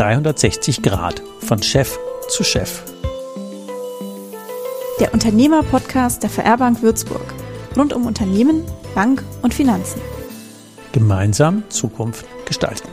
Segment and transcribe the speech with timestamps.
[0.00, 1.98] 360 Grad von Chef
[2.30, 2.82] zu Chef.
[4.98, 7.34] Der Unternehmer-Podcast der VR Bank Würzburg.
[7.76, 10.00] Rund um Unternehmen, Bank und Finanzen.
[10.92, 12.88] Gemeinsam Zukunft gestalten.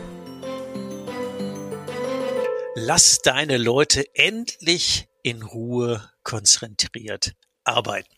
[2.75, 8.16] Lass deine Leute endlich in Ruhe konzentriert arbeiten.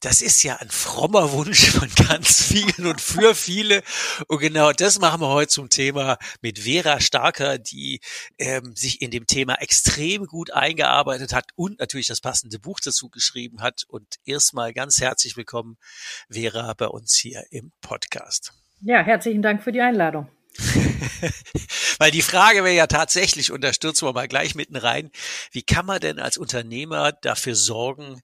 [0.00, 3.82] Das ist ja ein frommer Wunsch von ganz vielen und für viele.
[4.28, 8.00] Und genau das machen wir heute zum Thema mit Vera Starker, die
[8.38, 13.08] ähm, sich in dem Thema extrem gut eingearbeitet hat und natürlich das passende Buch dazu
[13.08, 13.84] geschrieben hat.
[13.88, 15.76] Und erstmal ganz herzlich willkommen,
[16.30, 18.52] Vera, bei uns hier im Podcast.
[18.80, 20.28] Ja, herzlichen Dank für die Einladung.
[21.98, 25.10] Weil die Frage wäre ja tatsächlich, und da stürzen wir mal gleich mitten rein,
[25.52, 28.20] wie kann man denn als Unternehmer dafür sorgen,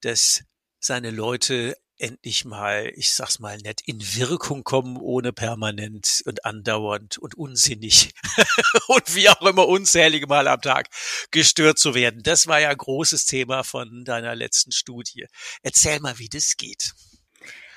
[0.00, 0.42] dass
[0.80, 7.18] seine Leute endlich mal, ich sag's mal nett, in Wirkung kommen, ohne permanent und andauernd
[7.18, 8.12] und unsinnig
[8.88, 10.88] und wie auch immer unzählige Mal am Tag
[11.30, 12.22] gestört zu werden.
[12.22, 15.26] Das war ja ein großes Thema von deiner letzten Studie.
[15.62, 16.92] Erzähl mal, wie das geht.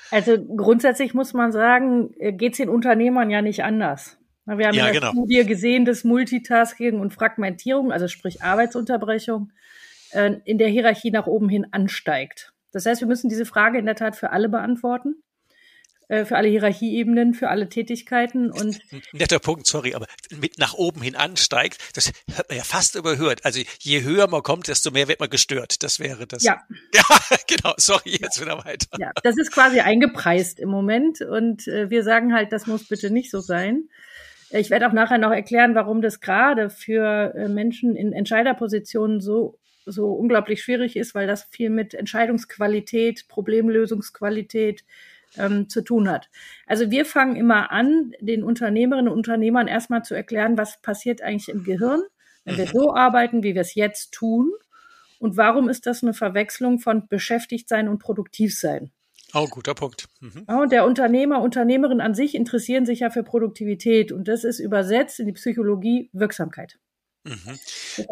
[0.09, 4.17] Also grundsätzlich muss man sagen, äh, geht's den Unternehmern ja nicht anders.
[4.45, 5.11] Wir haben ja, in der genau.
[5.11, 9.51] Studie gesehen, dass Multitasking und Fragmentierung, also sprich Arbeitsunterbrechung,
[10.11, 12.52] äh, in der Hierarchie nach oben hin ansteigt.
[12.73, 15.23] Das heißt, wir müssen diese Frage in der Tat für alle beantworten,
[16.09, 18.79] äh, für alle Hierarchieebenen, für alle Tätigkeiten und
[19.13, 23.45] netter Punkt, sorry, aber mit nach oben hin ansteigt, das hat man ja fast überhört.
[23.45, 25.83] Also je höher man kommt, desto mehr wird man gestört.
[25.83, 26.43] Das wäre das.
[26.43, 26.61] Ja,
[26.93, 27.03] ja
[27.47, 27.75] genau.
[27.77, 28.87] Sorry, jetzt wieder weiter.
[28.99, 33.11] Ja, das ist quasi eingepreist im Moment und äh, wir sagen halt, das muss bitte
[33.11, 33.83] nicht so sein.
[34.49, 39.57] Ich werde auch nachher noch erklären, warum das gerade für äh, Menschen in Entscheiderpositionen so
[39.85, 44.83] so unglaublich schwierig ist, weil das viel mit Entscheidungsqualität, Problemlösungsqualität
[45.37, 46.29] ähm, zu tun hat.
[46.67, 51.49] Also wir fangen immer an, den Unternehmerinnen und Unternehmern erstmal zu erklären, was passiert eigentlich
[51.49, 52.01] im Gehirn,
[52.45, 52.71] wenn wir mhm.
[52.71, 54.51] so arbeiten, wie wir es jetzt tun.
[55.19, 58.91] Und warum ist das eine Verwechslung von beschäftigt sein und produktiv sein?
[59.33, 60.09] Oh, guter Punkt.
[60.19, 60.45] Mhm.
[60.47, 64.59] Ja, und der Unternehmer, Unternehmerin an sich interessieren sich ja für Produktivität und das ist
[64.59, 66.77] übersetzt in die Psychologie Wirksamkeit.
[67.25, 67.57] Mhm.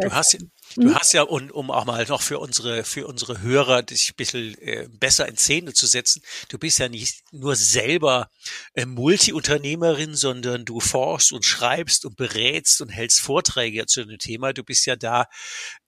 [0.01, 0.37] Du hast,
[0.75, 0.95] du hm?
[0.95, 4.57] hast ja, um, um auch mal noch für unsere, für unsere Hörer dich ein bisschen
[4.59, 8.29] äh, besser in Szene zu setzen, du bist ja nicht nur selber
[8.73, 14.53] äh, Multi-Unternehmerin, sondern du forschst und schreibst und berätst und hältst Vorträge zu dem Thema.
[14.53, 15.25] Du bist ja da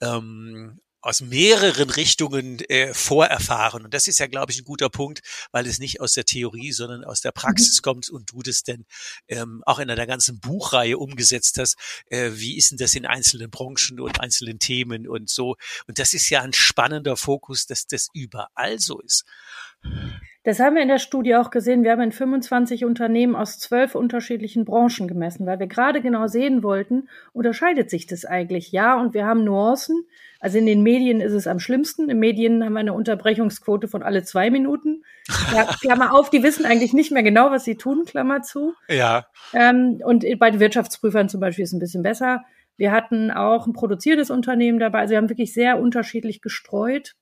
[0.01, 3.83] ähm, aus mehreren Richtungen äh, vorerfahren.
[3.83, 5.19] Und das ist ja, glaube ich, ein guter Punkt,
[5.51, 7.81] weil es nicht aus der Theorie, sondern aus der Praxis mhm.
[7.83, 8.85] kommt und du das denn
[9.27, 11.75] ähm, auch in einer ganzen Buchreihe umgesetzt hast.
[12.07, 15.57] Äh, wie ist denn das in einzelnen Branchen und einzelnen Themen und so?
[15.87, 19.25] Und das ist ja ein spannender Fokus, dass das überall so ist.
[20.43, 21.83] Das haben wir in der Studie auch gesehen.
[21.83, 26.63] Wir haben in 25 Unternehmen aus zwölf unterschiedlichen Branchen gemessen, weil wir gerade genau sehen
[26.63, 28.73] wollten, unterscheidet sich das eigentlich?
[28.73, 30.05] Ja, und wir haben Nuancen.
[30.41, 32.09] Also in den Medien ist es am schlimmsten.
[32.09, 35.05] In Medien haben wir eine Unterbrechungsquote von alle zwei Minuten.
[35.53, 38.73] Ja, Klammer auf, die wissen eigentlich nicht mehr genau, was sie tun, Klammer zu.
[38.89, 39.27] Ja.
[39.53, 42.43] Ähm, und bei den Wirtschaftsprüfern zum Beispiel ist es ein bisschen besser.
[42.75, 44.99] Wir hatten auch ein produzierendes Unternehmen dabei.
[44.99, 47.15] Also wir haben wirklich sehr unterschiedlich gestreut.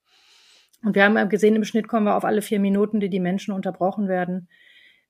[0.84, 3.54] Und wir haben gesehen, im Schnitt kommen wir auf alle vier Minuten, die die Menschen
[3.54, 4.48] unterbrochen werden.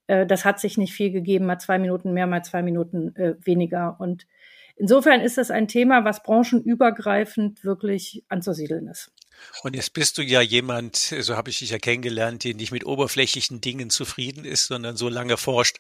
[0.08, 3.36] Äh, das hat sich nicht viel gegeben, mal zwei Minuten mehr, mal zwei Minuten äh,
[3.46, 3.96] weniger.
[4.00, 4.28] Und
[4.76, 9.14] insofern ist das ein Thema, was branchenübergreifend wirklich anzusiedeln ist.
[9.64, 12.86] Und jetzt bist du ja jemand, so habe ich dich ja kennengelernt, der nicht mit
[12.86, 15.78] oberflächlichen Dingen zufrieden ist, sondern so lange forscht,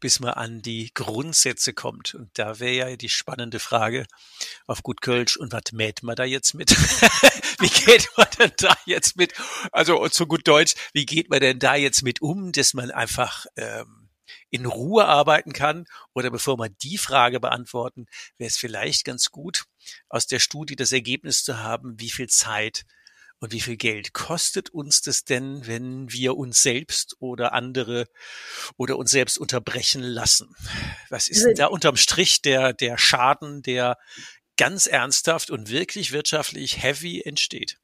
[0.00, 2.14] bis man an die Grundsätze kommt.
[2.14, 4.06] Und da wäre ja die spannende Frage
[4.66, 6.70] auf gut Kölsch, und was mäht man da jetzt mit?
[7.60, 9.32] wie geht man denn da jetzt mit?
[9.72, 13.46] Also zu gut Deutsch, wie geht man denn da jetzt mit um, dass man einfach
[13.56, 14.08] ähm,
[14.50, 15.86] in Ruhe arbeiten kann?
[16.14, 18.06] Oder bevor wir die Frage beantworten,
[18.38, 19.64] wäre es vielleicht ganz gut,
[20.08, 22.84] aus der Studie das Ergebnis zu haben, wie viel Zeit
[23.44, 28.06] und wie viel Geld kostet uns das denn, wenn wir uns selbst oder andere
[28.78, 30.56] oder uns selbst unterbrechen lassen?
[31.10, 33.98] Was ist denn also da unterm Strich der, der Schaden, der
[34.56, 37.78] ganz ernsthaft und wirklich wirtschaftlich heavy entsteht?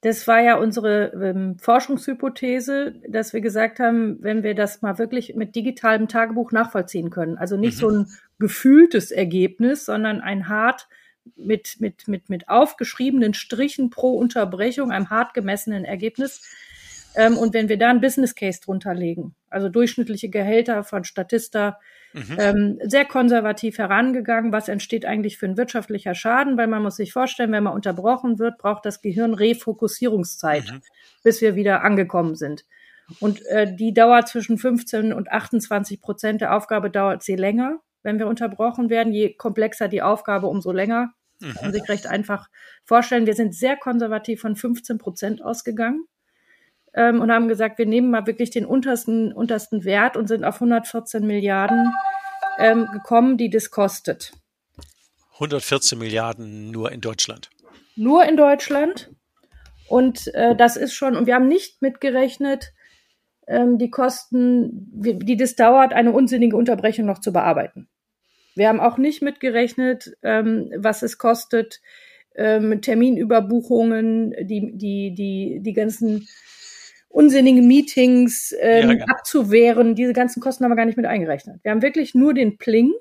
[0.00, 5.34] Das war ja unsere ähm, Forschungshypothese, dass wir gesagt haben, wenn wir das mal wirklich
[5.34, 7.80] mit digitalem Tagebuch nachvollziehen können, also nicht mhm.
[7.80, 8.06] so ein
[8.38, 10.88] gefühltes Ergebnis, sondern ein hart
[11.36, 16.42] mit, mit, mit, mit aufgeschriebenen Strichen pro Unterbrechung, einem hart gemessenen Ergebnis.
[17.14, 21.78] Ähm, und wenn wir da einen Business Case drunter legen, also durchschnittliche Gehälter von Statista,
[22.12, 22.36] mhm.
[22.38, 27.12] ähm, sehr konservativ herangegangen, was entsteht eigentlich für ein wirtschaftlicher Schaden, weil man muss sich
[27.12, 30.82] vorstellen, wenn man unterbrochen wird, braucht das Gehirn Refokussierungszeit, mhm.
[31.24, 32.64] bis wir wieder angekommen sind.
[33.18, 37.80] Und äh, die dauert zwischen 15 und 28 Prozent der Aufgabe dauert sie länger.
[38.02, 39.12] wenn wir unterbrochen werden.
[39.12, 41.12] Je komplexer die Aufgabe, umso länger.
[41.40, 41.54] Mhm.
[41.54, 42.48] Kann man sich recht einfach
[42.84, 43.26] vorstellen.
[43.26, 46.04] Wir sind sehr konservativ von 15 Prozent ausgegangen
[46.94, 50.56] ähm, und haben gesagt, wir nehmen mal wirklich den untersten, untersten Wert und sind auf
[50.56, 51.92] 114 Milliarden
[52.58, 54.32] ähm, gekommen, die das kostet.
[55.34, 57.50] 114 Milliarden nur in Deutschland.
[57.96, 59.10] Nur in Deutschland.
[59.88, 62.72] Und äh, das ist schon, und wir haben nicht mitgerechnet,
[63.46, 67.88] ähm, die Kosten, die das dauert, eine unsinnige Unterbrechung noch zu bearbeiten.
[68.54, 71.80] Wir haben auch nicht mitgerechnet, ähm, was es kostet,
[72.34, 76.28] ähm, Terminüberbuchungen, die, die, die, die ganzen
[77.08, 79.04] unsinnigen Meetings ähm, ja, genau.
[79.06, 79.94] abzuwehren.
[79.94, 81.62] Diese ganzen Kosten haben wir gar nicht mit eingerechnet.
[81.62, 82.92] Wir haben wirklich nur den Pling,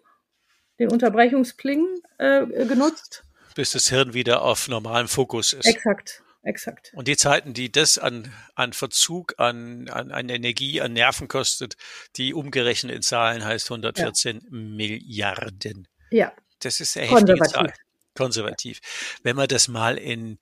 [0.80, 1.86] den Unterbrechungspling
[2.18, 3.24] äh, genutzt.
[3.56, 5.66] Bis das Hirn wieder auf normalem Fokus ist.
[5.66, 6.24] Exakt.
[6.42, 6.92] Exakt.
[6.94, 11.76] Und die Zeiten, die das an, an Verzug, an, an, an Energie, an Nerven kostet,
[12.16, 14.42] die umgerechnet in Zahlen heißt 114 ja.
[14.50, 15.88] Milliarden.
[16.12, 16.32] Ja.
[16.60, 17.74] Das ist eine heftige Zahl.
[18.16, 18.80] Konservativ.
[19.24, 20.40] Wenn man das mal in,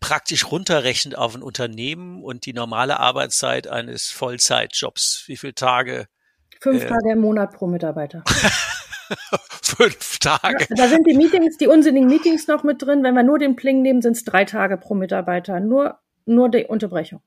[0.00, 5.24] praktisch runterrechnet auf ein Unternehmen und die normale Arbeitszeit eines Vollzeitjobs.
[5.26, 6.08] Wie viele Tage?
[6.60, 8.22] Fünf äh, Tage im Monat pro Mitarbeiter.
[9.62, 10.66] Fünf Tage.
[10.70, 13.02] Ja, da sind die Meetings, die unsinnigen Meetings noch mit drin.
[13.02, 15.60] Wenn wir nur den Pling nehmen, sind es drei Tage pro Mitarbeiter.
[15.60, 17.20] Nur, nur die Unterbrechung.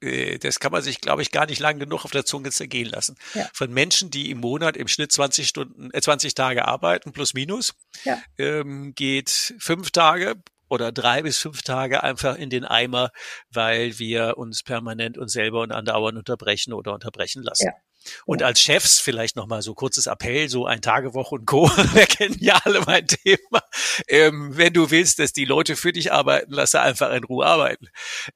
[0.00, 2.88] Äh, das kann man sich, glaube ich, gar nicht lang genug auf der Zunge zergehen
[2.88, 3.16] lassen.
[3.34, 3.48] Ja.
[3.52, 7.74] Von Menschen, die im Monat im Schnitt 20 Stunden, äh, 20 Tage arbeiten, plus minus,
[8.04, 8.18] ja.
[8.38, 10.36] ähm, geht fünf Tage
[10.68, 13.10] oder drei bis fünf Tage einfach in den Eimer,
[13.50, 17.66] weil wir uns permanent uns selber und andauernd unterbrechen oder unterbrechen lassen.
[17.66, 17.72] Ja.
[18.24, 21.68] Und als Chefs vielleicht nochmal so kurzes Appell, so ein Tagewoche und Co.
[21.94, 23.62] Wir kennen ja alle mein Thema.
[24.08, 27.46] Ähm, wenn du willst, dass die Leute für dich arbeiten, lass sie einfach in Ruhe
[27.46, 27.88] arbeiten.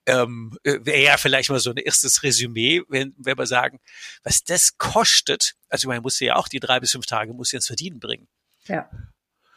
[0.07, 3.81] Ähm, äh, Wäre ja vielleicht mal so ein erstes Resümee, wenn, wenn wir sagen,
[4.23, 5.55] was das kostet.
[5.69, 8.29] Also man muss ja auch die drei bis fünf Tage muss ins Verdienen bringen.
[8.67, 8.89] Ja.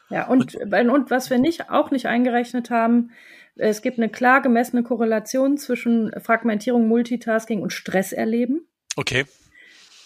[0.09, 3.11] Ja, und, und, und was wir nicht, auch nicht eingerechnet haben,
[3.57, 8.67] es gibt eine klar gemessene Korrelation zwischen Fragmentierung, Multitasking und Stress erleben.
[8.95, 9.25] Okay.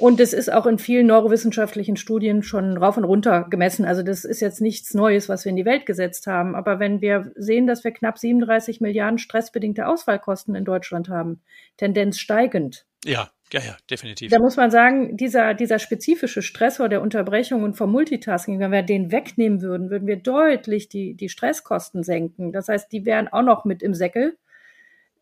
[0.02, 3.86] Und es ist auch in vielen neurowissenschaftlichen Studien schon rauf und runter gemessen.
[3.86, 6.56] Also das ist jetzt nichts Neues, was wir in die Welt gesetzt haben.
[6.56, 11.42] Aber wenn wir sehen, dass wir knapp 37 Milliarden stressbedingte Ausfallkosten in Deutschland haben,
[11.78, 12.88] Tendenz steigend.
[13.06, 14.32] Ja, ja, ja, definitiv.
[14.32, 18.82] Da muss man sagen, dieser, dieser spezifische Stressor der Unterbrechung und vom Multitasking, wenn wir
[18.82, 22.52] den wegnehmen würden, würden wir deutlich die, die Stresskosten senken.
[22.52, 24.36] Das heißt, die wären auch noch mit im Säckel.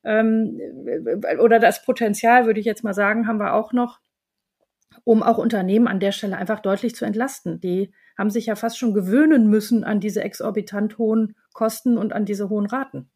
[0.05, 0.57] Ähm,
[1.39, 3.99] oder das Potenzial, würde ich jetzt mal sagen, haben wir auch noch,
[5.03, 7.59] um auch Unternehmen an der Stelle einfach deutlich zu entlasten.
[7.59, 12.25] Die haben sich ja fast schon gewöhnen müssen an diese exorbitant hohen Kosten und an
[12.25, 13.09] diese hohen Raten.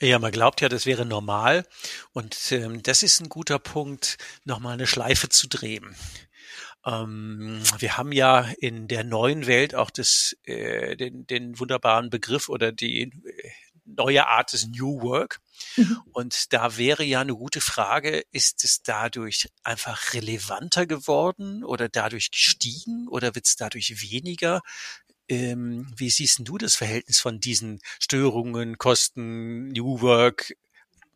[0.00, 1.64] Ja, man glaubt ja, das wäre normal.
[2.12, 5.96] Und ähm, das ist ein guter Punkt, nochmal eine Schleife zu drehen.
[6.86, 12.48] Ähm, wir haben ja in der neuen Welt auch das, äh, den, den wunderbaren Begriff
[12.48, 13.50] oder die äh,
[13.96, 15.40] neue Art des New Work.
[15.76, 16.00] Mhm.
[16.12, 22.30] Und da wäre ja eine gute Frage, ist es dadurch einfach relevanter geworden oder dadurch
[22.30, 24.60] gestiegen oder wird es dadurch weniger?
[25.28, 30.54] Ähm, wie siehst du das Verhältnis von diesen Störungen, Kosten, New Work,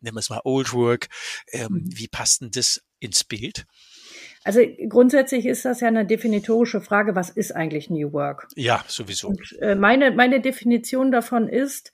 [0.01, 1.07] nennen wir es mal Old Work?
[1.51, 1.97] Ähm, mhm.
[1.97, 3.65] Wie passt denn das ins Bild?
[4.43, 8.47] Also grundsätzlich ist das ja eine definitorische Frage, was ist eigentlich New Work?
[8.55, 9.29] Ja, sowieso.
[9.29, 11.93] Und, äh, meine, meine Definition davon ist,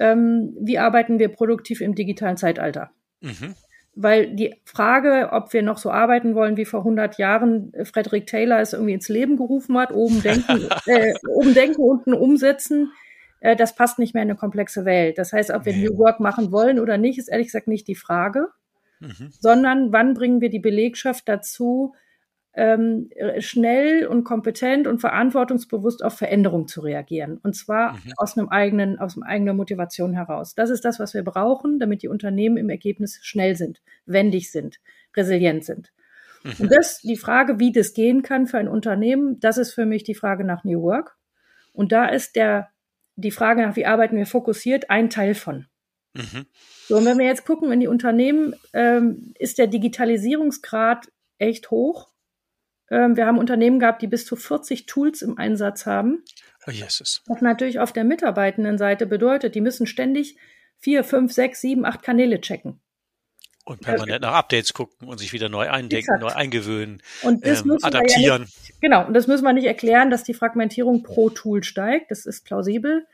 [0.00, 2.90] ähm, wie arbeiten wir produktiv im digitalen Zeitalter?
[3.20, 3.54] Mhm
[3.94, 8.26] weil die Frage, ob wir noch so arbeiten wollen wie vor 100 Jahren, äh, Frederick
[8.26, 12.92] Taylor es irgendwie ins Leben gerufen hat, oben denken, äh, oben denken, unten umsetzen,
[13.40, 15.18] äh, das passt nicht mehr in eine komplexe Welt.
[15.18, 15.84] Das heißt, ob wir nee.
[15.86, 18.46] New Work machen wollen oder nicht, ist ehrlich gesagt nicht die Frage,
[19.00, 19.32] mhm.
[19.38, 21.94] sondern wann bringen wir die Belegschaft dazu,
[22.60, 27.38] ähm, schnell und kompetent und verantwortungsbewusst auf Veränderung zu reagieren.
[27.42, 28.12] Und zwar mhm.
[28.18, 30.54] aus einem eigenen, aus einer eigenen Motivation heraus.
[30.54, 34.78] Das ist das, was wir brauchen, damit die Unternehmen im Ergebnis schnell sind, wendig sind,
[35.16, 35.90] resilient sind.
[36.44, 36.52] Mhm.
[36.58, 40.04] Und das, die Frage, wie das gehen kann für ein Unternehmen, das ist für mich
[40.04, 41.16] die Frage nach New Work.
[41.72, 42.68] Und da ist der,
[43.16, 45.64] die Frage nach, wie arbeiten wir fokussiert, ein Teil von.
[46.12, 46.44] Mhm.
[46.88, 52.10] So, und wenn wir jetzt gucken in die Unternehmen, ähm, ist der Digitalisierungsgrad echt hoch.
[52.90, 56.24] Ähm, wir haben Unternehmen gehabt, die bis zu 40 Tools im Einsatz haben.
[56.66, 57.22] Oh, Jesus.
[57.26, 60.36] Was natürlich auf der Mitarbeitendenseite bedeutet, die müssen ständig
[60.78, 62.80] vier, fünf, sechs, sieben, acht Kanäle checken.
[63.64, 66.22] Und permanent nach Updates gucken und sich wieder neu eindenken, Exakt.
[66.22, 68.24] neu eingewöhnen, und das ähm, adaptieren.
[68.24, 72.10] Ja nicht, genau, und das müssen wir nicht erklären, dass die Fragmentierung pro Tool steigt.
[72.10, 73.06] Das ist plausibel.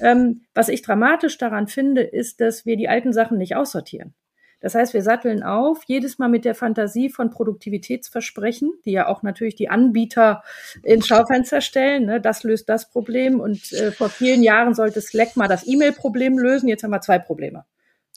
[0.00, 4.14] Ähm, was ich dramatisch daran finde, ist, dass wir die alten Sachen nicht aussortieren.
[4.60, 9.22] Das heißt, wir satteln auf, jedes Mal mit der Fantasie von Produktivitätsversprechen, die ja auch
[9.22, 10.42] natürlich die Anbieter
[10.82, 12.06] ins Schaufenster stellen.
[12.06, 12.20] Ne?
[12.20, 13.40] Das löst das Problem.
[13.40, 16.68] Und äh, vor vielen Jahren sollte Slack mal das E-Mail-Problem lösen.
[16.68, 17.64] Jetzt haben wir zwei Probleme.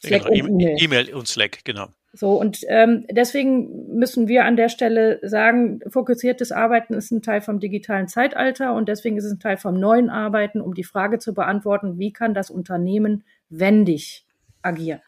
[0.04, 0.78] Slack genau, und E-Mail.
[0.80, 1.88] E-Mail und Slack, genau.
[2.14, 7.40] So, und ähm, deswegen müssen wir an der Stelle sagen, fokussiertes Arbeiten ist ein Teil
[7.40, 11.20] vom digitalen Zeitalter und deswegen ist es ein Teil vom neuen Arbeiten, um die Frage
[11.20, 14.26] zu beantworten, wie kann das Unternehmen wendig
[14.62, 15.02] agieren.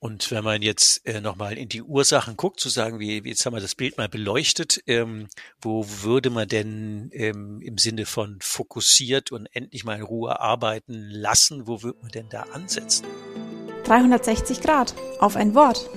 [0.00, 3.54] Und wenn man jetzt äh, nochmal in die Ursachen guckt, zu sagen, wie, jetzt haben
[3.54, 5.28] wir das Bild mal beleuchtet, ähm,
[5.60, 10.94] wo würde man denn ähm, im Sinne von fokussiert und endlich mal in Ruhe arbeiten
[10.94, 13.04] lassen, wo würde man denn da ansetzen?
[13.84, 15.90] 360 Grad auf ein Wort.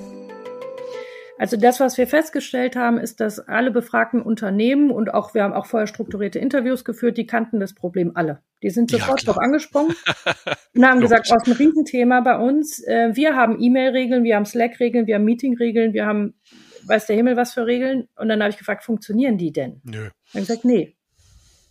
[1.39, 5.53] Also das, was wir festgestellt haben, ist, dass alle befragten Unternehmen und auch wir haben
[5.53, 8.39] auch vorher strukturierte Interviews geführt, die kannten das Problem alle.
[8.61, 9.95] Die sind sofort ja, drauf angesprungen
[10.75, 12.83] und haben gesagt, oh, ist ein Riesenthema bei uns.
[12.85, 16.35] Äh, wir haben E-Mail-Regeln, wir haben Slack-Regeln, wir haben Meeting-Regeln, wir haben
[16.87, 18.07] weiß der Himmel was für Regeln.
[18.15, 19.81] Und dann habe ich gefragt, funktionieren die denn?
[19.83, 20.09] Nö.
[20.33, 20.95] Dann gesagt, nee.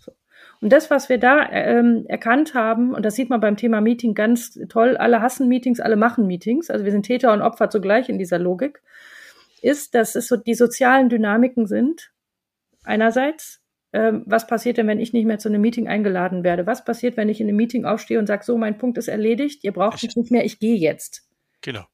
[0.00, 0.12] So.
[0.60, 4.14] Und das, was wir da ähm, erkannt haben, und das sieht man beim Thema Meeting
[4.14, 6.70] ganz toll, alle hassen Meetings, alle machen Meetings.
[6.70, 8.82] Also wir sind Täter und Opfer zugleich in dieser Logik
[9.62, 12.12] ist, dass es so die sozialen Dynamiken sind.
[12.84, 13.60] Einerseits,
[13.92, 16.66] ähm, was passiert denn, wenn ich nicht mehr zu einem Meeting eingeladen werde?
[16.66, 19.64] Was passiert, wenn ich in einem Meeting aufstehe und sage, so, mein Punkt ist erledigt,
[19.64, 21.28] ihr braucht mich nicht mehr, ich gehe jetzt.
[21.60, 21.84] Genau.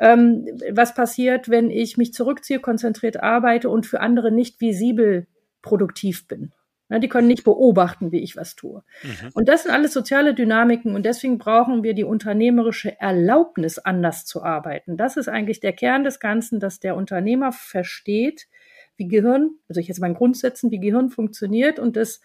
[0.00, 5.26] Ähm, was passiert, wenn ich mich zurückziehe, konzentriert arbeite und für andere nicht visibel
[5.60, 6.52] produktiv bin?
[6.90, 8.82] Ja, die können nicht beobachten, wie ich was tue.
[9.04, 9.30] Mhm.
[9.34, 14.42] Und das sind alles soziale Dynamiken und deswegen brauchen wir die unternehmerische Erlaubnis, anders zu
[14.42, 14.96] arbeiten.
[14.96, 18.48] Das ist eigentlich der Kern des Ganzen, dass der Unternehmer versteht,
[18.96, 22.20] wie Gehirn, also ich jetzt mal in Grundsätzen, wie Gehirn funktioniert und dass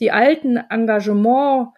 [0.00, 1.68] die alten Engagement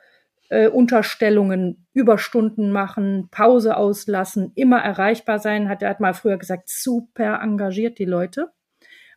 [0.49, 6.69] äh, Unterstellungen, Überstunden machen, Pause auslassen, immer erreichbar sein, hat er hat mal früher gesagt,
[6.69, 8.51] super engagiert die Leute.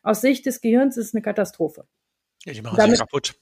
[0.02, 1.86] Aus Sicht des Gehirns ist es eine Katastrophe.
[2.44, 3.34] Ja, die machen Damit, sich kaputt.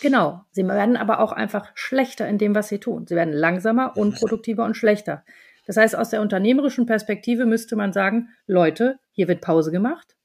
[0.00, 0.44] Genau.
[0.50, 3.06] Sie werden aber auch einfach schlechter in dem, was sie tun.
[3.06, 5.24] Sie werden langsamer, unproduktiver und schlechter.
[5.66, 10.16] Das heißt, aus der unternehmerischen Perspektive müsste man sagen, Leute, hier wird Pause gemacht.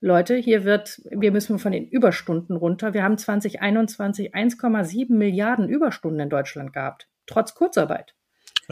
[0.00, 2.94] Leute, hier wird, wir müssen von den Überstunden runter.
[2.94, 8.14] Wir haben 2021 1,7 Milliarden Überstunden in Deutschland gehabt, trotz Kurzarbeit.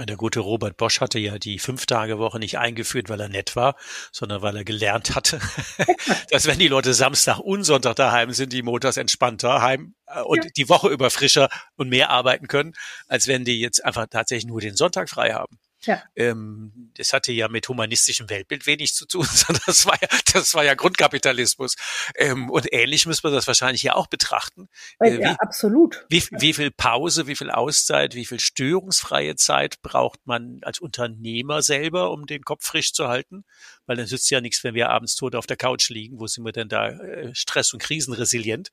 [0.04, 3.76] Der gute Robert Bosch hatte ja die Fünf-Tage-Woche nicht eingeführt, weil er nett war,
[4.12, 5.40] sondern weil er gelernt hatte,
[6.30, 10.44] dass wenn die Leute Samstag und Sonntag daheim sind, die montags entspannter heim äh, und
[10.44, 10.50] ja.
[10.54, 12.74] die Woche über frischer und mehr arbeiten können,
[13.08, 15.58] als wenn die jetzt einfach tatsächlich nur den Sonntag frei haben.
[15.86, 16.02] Ja.
[16.14, 20.54] Ähm, das hatte ja mit humanistischem Weltbild wenig zu tun, sondern das war ja, das
[20.54, 21.76] war ja Grundkapitalismus.
[22.16, 24.68] Ähm, und ähnlich müssen wir das wahrscheinlich ja auch betrachten.
[25.00, 26.04] Äh, ja, absolut.
[26.08, 31.62] Wie, wie viel Pause, wie viel Auszeit, wie viel störungsfreie Zeit braucht man als Unternehmer
[31.62, 33.44] selber, um den Kopf frisch zu halten?
[33.86, 36.20] Weil dann nützt ja nichts, wenn wir abends tot auf der Couch liegen.
[36.20, 38.70] Wo sind wir denn da äh, stress- und krisenresilient?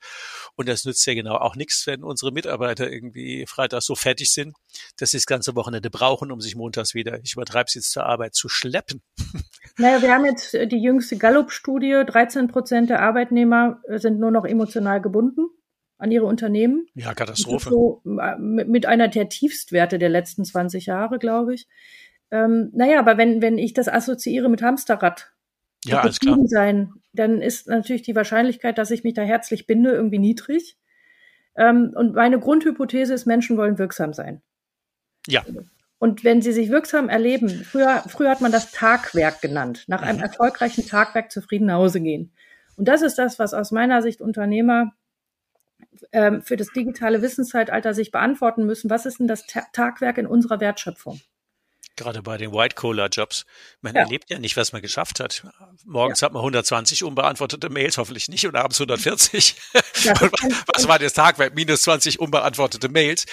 [0.55, 4.55] Und das nützt ja genau auch nichts, wenn unsere Mitarbeiter irgendwie freitags so fertig sind,
[4.98, 8.05] dass sie das ganze Wochenende brauchen, um sich montags wieder, ich übertreibe es jetzt zur
[8.05, 9.01] Arbeit, zu schleppen.
[9.77, 12.03] Naja, wir haben jetzt äh, die jüngste Gallup-Studie.
[12.05, 15.48] 13 Prozent der Arbeitnehmer äh, sind nur noch emotional gebunden
[15.98, 16.86] an ihre Unternehmen.
[16.93, 17.70] Ja, Katastrophe.
[17.70, 21.67] So, äh, mit einer der Tiefstwerte der letzten 20 Jahre, glaube ich.
[22.34, 25.32] Ähm, naja, aber wenn, wenn ich das assoziiere mit Hamsterrad,
[25.86, 26.40] ja, alles klar.
[26.46, 30.75] sein, dann ist natürlich die Wahrscheinlichkeit, dass ich mich da herzlich binde, irgendwie niedrig.
[31.56, 34.42] Ähm, und meine Grundhypothese ist, Menschen wollen wirksam sein.
[35.28, 35.46] Ja.
[36.00, 40.18] Und wenn sie sich wirksam erleben, früher, früher hat man das Tagwerk genannt, nach einem
[40.18, 40.24] mhm.
[40.24, 42.34] erfolgreichen Tagwerk zufrieden nach Hause gehen.
[42.75, 44.96] Und das ist das, was aus meiner Sicht Unternehmer
[46.12, 48.90] ähm, für das digitale Wissenszeitalter sich beantworten müssen.
[48.90, 51.22] Was ist denn das Ta Tagwerk in unserer Wertschöpfung?
[51.95, 53.45] Gerade bei den White-Collar-Jobs.
[53.81, 54.01] Man ja.
[54.01, 55.43] erlebt ja nicht, was man geschafft hat.
[55.85, 56.25] Morgens ja.
[56.25, 59.55] hat man 120 unbeantwortete Mails, hoffentlich nicht, und abends 140.
[60.03, 60.13] Ja,
[60.73, 61.53] was war das Tagwerk?
[61.53, 63.25] Minus 20 unbeantwortete Mails.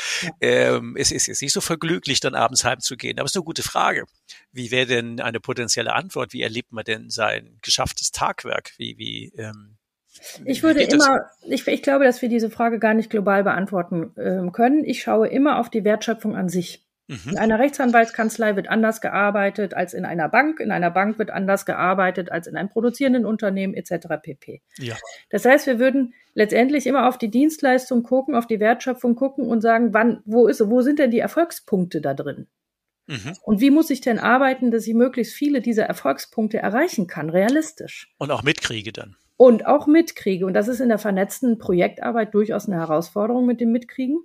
[0.43, 3.19] Ähm, es ist jetzt nicht so verglücklich, dann abends heimzugehen.
[3.19, 4.05] Aber es ist eine gute Frage.
[4.53, 6.35] Wie wäre denn eine potenzielle Antwort?
[6.35, 8.73] Wie erlebt man denn sein geschafftes Tagwerk?
[8.77, 9.79] Wie, wie, ähm,
[10.45, 14.51] ich würde immer, ich, ich, glaube, dass wir diese Frage gar nicht global beantworten äh,
[14.51, 14.85] können.
[14.85, 16.85] Ich schaue immer auf die Wertschöpfung an sich.
[17.11, 17.33] Mhm.
[17.33, 20.61] In einer Rechtsanwaltskanzlei wird anders gearbeitet als in einer Bank.
[20.61, 24.07] In einer Bank wird anders gearbeitet als in einem produzierenden Unternehmen etc.
[24.23, 24.63] pp.
[24.79, 24.95] Ja.
[25.29, 29.61] Das heißt, wir würden letztendlich immer auf die Dienstleistung gucken, auf die Wertschöpfung gucken und
[29.61, 32.47] sagen, wann, wo ist, wo sind denn die Erfolgspunkte da drin?
[33.09, 33.33] Mhm.
[33.43, 38.15] Und wie muss ich denn arbeiten, dass ich möglichst viele dieser Erfolgspunkte erreichen kann, realistisch?
[38.19, 39.17] Und auch mitkriege dann.
[39.37, 40.47] Und auch mitkriege.
[40.47, 44.19] Und das ist in der vernetzten Projektarbeit durchaus eine Herausforderung mit dem Mitkriegen.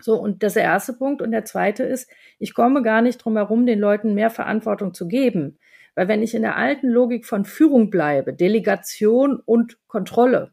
[0.00, 1.22] So, und das ist der erste Punkt.
[1.22, 5.06] Und der zweite ist, ich komme gar nicht drum herum, den Leuten mehr Verantwortung zu
[5.06, 5.58] geben.
[5.94, 10.52] Weil wenn ich in der alten Logik von Führung bleibe, Delegation und Kontrolle,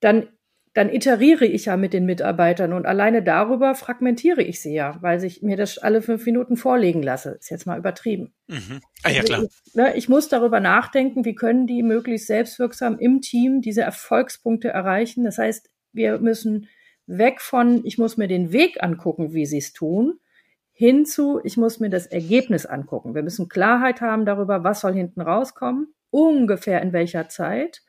[0.00, 0.28] dann,
[0.74, 5.22] dann iteriere ich ja mit den Mitarbeitern und alleine darüber fragmentiere ich sie ja, weil
[5.22, 7.36] ich mir das alle fünf Minuten vorlegen lasse.
[7.38, 8.34] Ist jetzt mal übertrieben.
[8.48, 8.80] Mhm.
[9.04, 9.40] Ah, ja, klar.
[9.40, 13.82] Also ich, ne, ich muss darüber nachdenken, wie können die möglichst selbstwirksam im Team diese
[13.82, 15.24] Erfolgspunkte erreichen.
[15.24, 16.68] Das heißt, wir müssen
[17.08, 20.20] weg von, ich muss mir den Weg angucken, wie sie es tun,
[20.72, 23.14] hinzu, ich muss mir das Ergebnis angucken.
[23.14, 27.82] Wir müssen Klarheit haben darüber, was soll hinten rauskommen, ungefähr in welcher Zeit.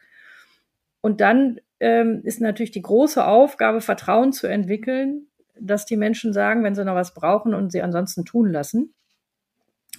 [1.01, 5.27] Und dann ähm, ist natürlich die große Aufgabe, Vertrauen zu entwickeln,
[5.59, 8.93] dass die Menschen sagen, wenn sie noch was brauchen und sie ansonsten tun lassen.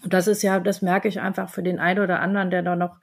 [0.03, 2.75] Und das ist ja, das merke ich einfach für den einen oder anderen, der da
[2.75, 2.97] noch,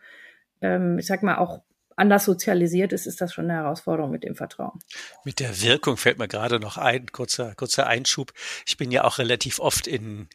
[0.62, 1.62] ähm, ich sag mal, auch
[1.98, 4.80] anders sozialisiert ist, ist das schon eine Herausforderung mit dem Vertrauen.
[5.25, 8.32] Mit der Wirkung fällt mir gerade noch ein, kurzer, kurzer Einschub.
[8.66, 10.30] Ich bin ja auch relativ oft in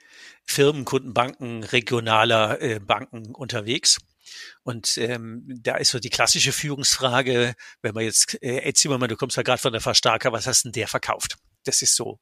[0.45, 3.99] Firmenkunden, Banken, regionaler äh, Banken unterwegs.
[4.63, 9.17] Und ähm, da ist so die klassische Führungsfrage, wenn man jetzt, äh, Ed Zimmermann, du
[9.17, 11.37] kommst ja gerade von der Verstärker, was hast denn der verkauft?
[11.65, 12.19] Das ist so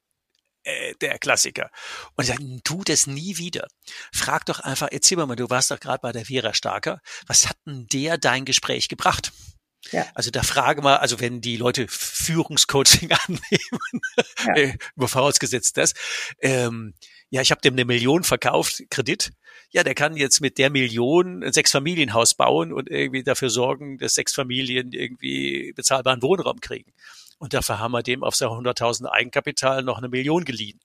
[0.64, 1.70] äh, der Klassiker.
[2.16, 3.66] Und sagen, tu das nie wieder.
[4.12, 7.00] Frag doch einfach, erzähl mal, du warst doch gerade bei der Vera Starker.
[7.26, 9.32] Was hat denn der dein Gespräch gebracht?
[9.92, 10.06] Ja.
[10.14, 14.02] Also da frage mal, also wenn die Leute Führungscoaching annehmen,
[14.46, 14.54] ja.
[14.54, 15.94] äh, vorausgesetzt das,
[16.40, 16.94] ähm,
[17.30, 19.32] ja, ich habe dem eine Million verkauft, Kredit.
[19.70, 24.14] Ja, der kann jetzt mit der Million ein Sechsfamilienhaus bauen und irgendwie dafür sorgen, dass
[24.14, 26.92] sechs Familien irgendwie bezahlbaren Wohnraum kriegen.
[27.40, 30.78] Und dafür haben wir dem auf sein 100.000 Eigenkapital noch eine Million geliehen.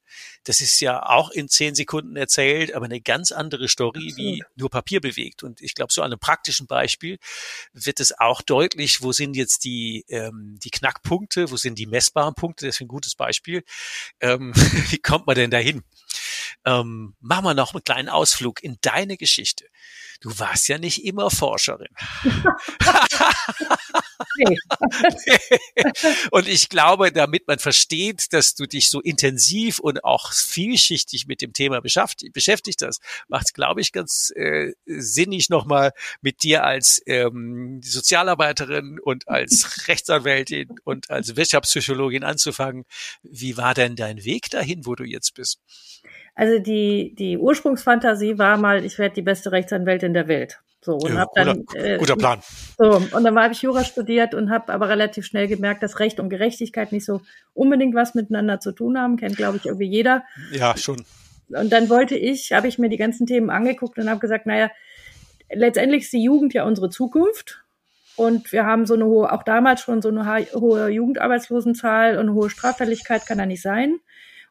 [0.45, 4.17] Das ist ja auch in zehn Sekunden erzählt, aber eine ganz andere Story, Absolut.
[4.17, 5.43] wie nur Papier bewegt.
[5.43, 7.19] Und ich glaube, so an einem praktischen Beispiel
[7.73, 12.35] wird es auch deutlich, wo sind jetzt die, ähm, die Knackpunkte, wo sind die messbaren
[12.35, 12.67] Punkte.
[12.67, 13.65] Das ist ein gutes Beispiel.
[14.21, 14.53] Ähm,
[14.89, 15.83] wie kommt man denn dahin?
[16.63, 19.65] Ähm, machen wir noch einen kleinen Ausflug in deine Geschichte.
[20.21, 21.93] Du warst ja nicht immer Forscherin.
[26.31, 31.41] und ich glaube, damit man versteht, dass du dich so intensiv und auch vielschichtig mit
[31.41, 37.01] dem Thema beschäftigt, hast, macht es, glaube ich, ganz äh, sinnig nochmal mit dir als
[37.05, 42.85] ähm, Sozialarbeiterin und als Rechtsanwältin und als Wirtschaftspsychologin anzufangen.
[43.23, 45.59] Wie war denn dein Weg dahin, wo du jetzt bist?
[46.35, 50.59] Also die, die Ursprungsfantasie war mal, ich werde die beste Rechtsanwältin der Welt.
[50.85, 52.39] So, und ja, hab dann, guter, äh, guter Plan.
[52.77, 56.19] So, und dann habe ich Jura studiert und habe aber relativ schnell gemerkt, dass Recht
[56.19, 57.21] und Gerechtigkeit nicht so
[57.55, 59.17] unbedingt was miteinander zu tun haben.
[59.17, 60.23] Kennt, glaube ich, irgendwie jeder.
[60.51, 61.03] Ja, schon.
[61.49, 64.69] Und dann wollte ich, habe ich mir die ganzen Themen angeguckt und habe gesagt, naja,
[65.51, 67.63] letztendlich ist die Jugend ja unsere Zukunft.
[68.15, 72.33] Und wir haben so eine hohe, auch damals schon so eine hohe Jugendarbeitslosenzahl und eine
[72.33, 73.99] hohe Straffälligkeit kann da nicht sein.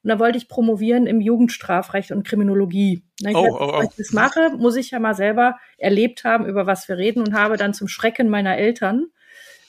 [0.04, 3.02] Und da wollte ich promovieren im Jugendstrafrecht und Kriminologie.
[3.20, 3.78] Ich oh, oh, oh.
[3.78, 7.20] Wenn ich das mache, muss ich ja mal selber erlebt haben, über was wir reden
[7.20, 9.06] und habe dann zum Schrecken meiner Eltern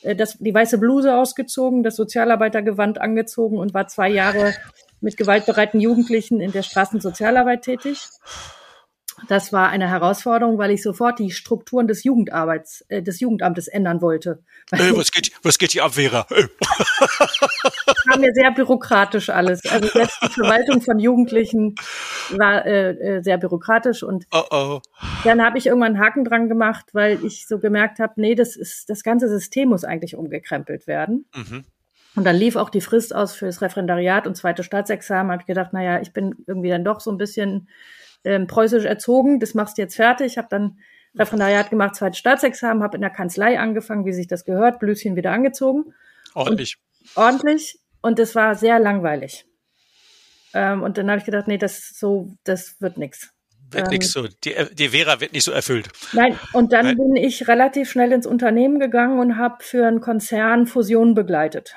[0.01, 4.53] äh, das, die weiße Bluse ausgezogen, das Sozialarbeitergewand angezogen und war zwei Jahre
[4.99, 8.05] mit gewaltbereiten Jugendlichen in der Straßensozialarbeit tätig.
[9.27, 14.01] Das war eine Herausforderung, weil ich sofort die Strukturen des Jugendarbeits, äh, des Jugendamtes ändern
[14.01, 14.43] wollte.
[14.71, 16.25] Äh, was geht, was geht hier ab, Vera?
[16.29, 16.47] Äh.
[18.07, 19.65] war mir sehr bürokratisch alles.
[19.65, 21.75] Also selbst die Verwaltung von Jugendlichen
[22.31, 24.81] war äh, äh, sehr bürokratisch und oh oh.
[25.23, 28.55] dann habe ich irgendwann einen Haken dran gemacht, weil ich so gemerkt habe, nee, das
[28.55, 31.25] ist das ganze System muss eigentlich umgekrempelt werden.
[31.35, 31.65] Mhm.
[32.15, 35.31] Und dann lief auch die Frist aus für das Referendariat und zweite Staatsexamen.
[35.31, 37.67] Habe ich gedacht, naja, ich bin irgendwie dann doch so ein bisschen
[38.25, 40.37] ähm, preußisch erzogen, das machst du jetzt fertig.
[40.37, 40.79] Habe dann
[41.17, 45.31] Referendariat gemacht, zweites Staatsexamen, habe in der Kanzlei angefangen, wie sich das gehört, Blüschen wieder
[45.31, 45.93] angezogen.
[46.33, 46.77] Ordentlich.
[47.15, 47.79] Und, ordentlich.
[48.01, 49.45] Und das war sehr langweilig.
[50.53, 53.31] Ähm, und dann habe ich gedacht, nee, das so, das wird nix.
[53.71, 54.27] Wird ähm, nix so.
[54.43, 55.89] Die, die Vera wird nicht so erfüllt.
[56.13, 56.97] Nein, und dann Nein.
[56.97, 61.75] bin ich relativ schnell ins Unternehmen gegangen und habe für einen Konzern Fusionen begleitet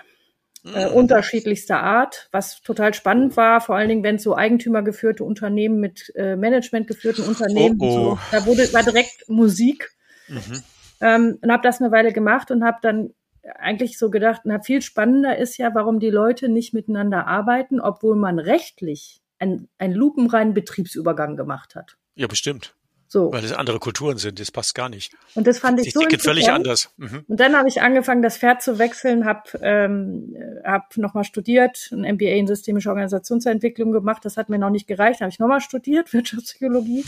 [0.65, 5.81] äh, unterschiedlichster Art, was total spannend war, vor allen Dingen, wenn es so eigentümergeführte Unternehmen
[5.81, 7.91] mit äh, managementgeführten Unternehmen, oh, oh.
[7.91, 9.91] So, da wurde war direkt Musik
[10.29, 10.63] mhm.
[11.01, 13.11] ähm, und habe das eine Weile gemacht und habe dann
[13.59, 18.17] eigentlich so gedacht, na viel spannender ist ja, warum die Leute nicht miteinander arbeiten, obwohl
[18.17, 21.97] man rechtlich einen, einen lupenreinen Betriebsübergang gemacht hat.
[22.15, 22.75] Ja, bestimmt.
[23.11, 23.33] So.
[23.33, 25.15] Weil es andere Kulturen sind, das passt gar nicht.
[25.35, 26.25] Und das fand ich Sie so interessant.
[26.25, 26.91] völlig anders.
[26.99, 27.25] Mhm.
[27.27, 32.03] Und dann habe ich angefangen, das Pferd zu wechseln, habe ähm, hab nochmal studiert, ein
[32.17, 34.27] MBA in systemische Organisationsentwicklung gemacht.
[34.27, 35.23] Das hat mir noch nicht gereicht.
[35.23, 37.07] habe ich nochmal studiert, Wirtschaftspsychologie.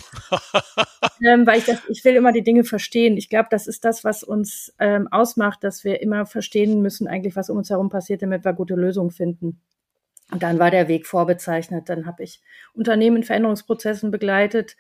[1.23, 3.19] ähm, weil ich das, ich will immer die Dinge verstehen.
[3.19, 7.37] Ich glaube, das ist das, was uns ähm, ausmacht, dass wir immer verstehen müssen, eigentlich,
[7.37, 9.61] was um uns herum passiert, damit wir gute Lösungen finden.
[10.33, 11.91] Und dann war der Weg vorbezeichnet.
[11.91, 12.41] Dann habe ich
[12.73, 14.77] Unternehmen in Veränderungsprozessen begleitet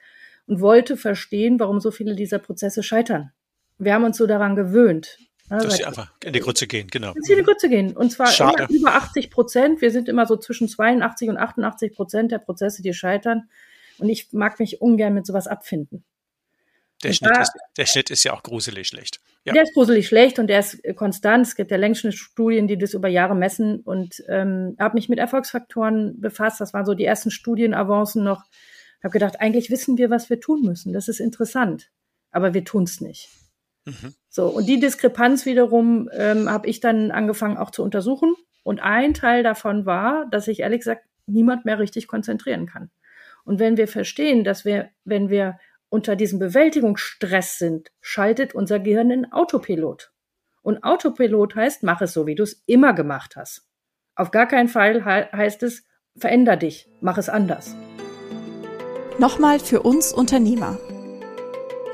[0.51, 3.31] und wollte verstehen, warum so viele dieser Prozesse scheitern.
[3.79, 5.17] Wir haben uns so daran gewöhnt.
[5.49, 7.15] Ne, Dass sie einfach in die Grütze gehen, genau.
[7.15, 7.97] Dass sie in die Grütze gehen.
[7.97, 9.81] Und zwar immer über 80 Prozent.
[9.81, 13.49] Wir sind immer so zwischen 82 und 88 Prozent der Prozesse, die scheitern.
[13.99, 16.03] Und ich mag mich ungern mit sowas abfinden.
[17.05, 19.21] Der, Schnitt, da, ist, der Schnitt ist ja auch gruselig schlecht.
[19.45, 19.53] Ja.
[19.53, 21.47] Der ist gruselig schlecht und der ist konstant.
[21.47, 25.21] Es gibt ja längst Studien, die das über Jahre messen und ähm, habe mich mit
[25.21, 26.61] Erfolgsfaktoren befasst.
[26.61, 28.43] Das waren so die ersten Studienavancen noch.
[29.03, 30.93] Habe gedacht, eigentlich wissen wir, was wir tun müssen.
[30.93, 31.91] Das ist interessant,
[32.31, 33.29] aber wir tun es nicht.
[33.87, 34.15] Mhm.
[34.29, 38.35] So und die Diskrepanz wiederum ähm, habe ich dann angefangen auch zu untersuchen.
[38.63, 42.91] Und ein Teil davon war, dass ich ehrlich gesagt niemand mehr richtig konzentrieren kann.
[43.45, 45.59] Und wenn wir verstehen, dass wir, wenn wir
[45.89, 50.13] unter diesem Bewältigungsstress sind, schaltet unser Gehirn in Autopilot.
[50.63, 53.67] Und Autopilot heißt, mach es so, wie du es immer gemacht hast.
[54.15, 55.85] Auf gar keinen Fall heißt es,
[56.17, 57.75] veränder dich, mach es anders.
[59.20, 60.78] Nochmal für uns Unternehmer.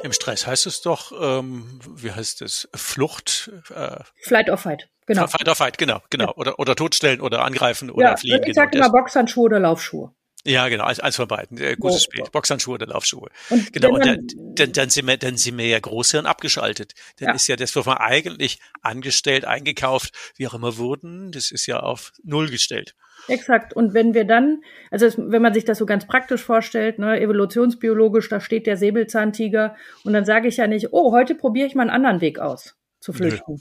[0.05, 3.51] Im Stress heißt es doch, ähm, wie heißt es, Flucht?
[3.75, 5.27] Äh, Flight or Fight, genau.
[5.27, 6.27] Flight or Fight, genau, genau.
[6.27, 6.37] Ja.
[6.37, 8.41] Oder, oder totstellen oder angreifen oder ja, fliehen.
[8.47, 10.15] Ich sage genau immer Boxhandschuhe oder Laufschuhe.
[10.47, 11.59] Ja, genau, eins, eins von beiden.
[11.59, 12.25] Äh, gutes Spiel.
[12.31, 13.29] Boxhandschuhe oder Laufschuhe.
[13.51, 16.95] Und genau, und dann, dann, dann, sind wir, dann sind wir ja Großhirn abgeschaltet.
[17.19, 17.35] Dann ja.
[17.35, 21.81] ist ja das, was wir eigentlich angestellt, eingekauft, wie auch immer wurden, das ist ja
[21.81, 22.95] auf Null gestellt.
[23.29, 23.75] Exakt.
[23.75, 27.21] Und wenn wir dann, also es, wenn man sich das so ganz praktisch vorstellt, ne,
[27.21, 31.75] evolutionsbiologisch, da steht der Säbelzahntiger und dann sage ich ja nicht, oh, heute probiere ich
[31.75, 33.61] mal einen anderen Weg aus zu flüchten.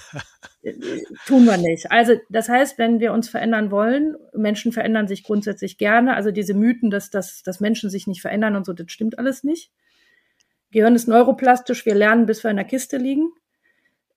[1.26, 1.90] Tun wir nicht.
[1.92, 6.14] Also das heißt, wenn wir uns verändern wollen, Menschen verändern sich grundsätzlich gerne.
[6.14, 9.44] Also diese Mythen, dass, dass, dass Menschen sich nicht verändern und so, das stimmt alles
[9.44, 9.70] nicht.
[10.72, 13.32] Gehirn ist neuroplastisch, wir lernen, bis wir in der Kiste liegen.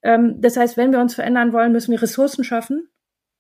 [0.02, 2.90] Ähm, das heißt, wenn wir uns verändern wollen, müssen wir Ressourcen schaffen,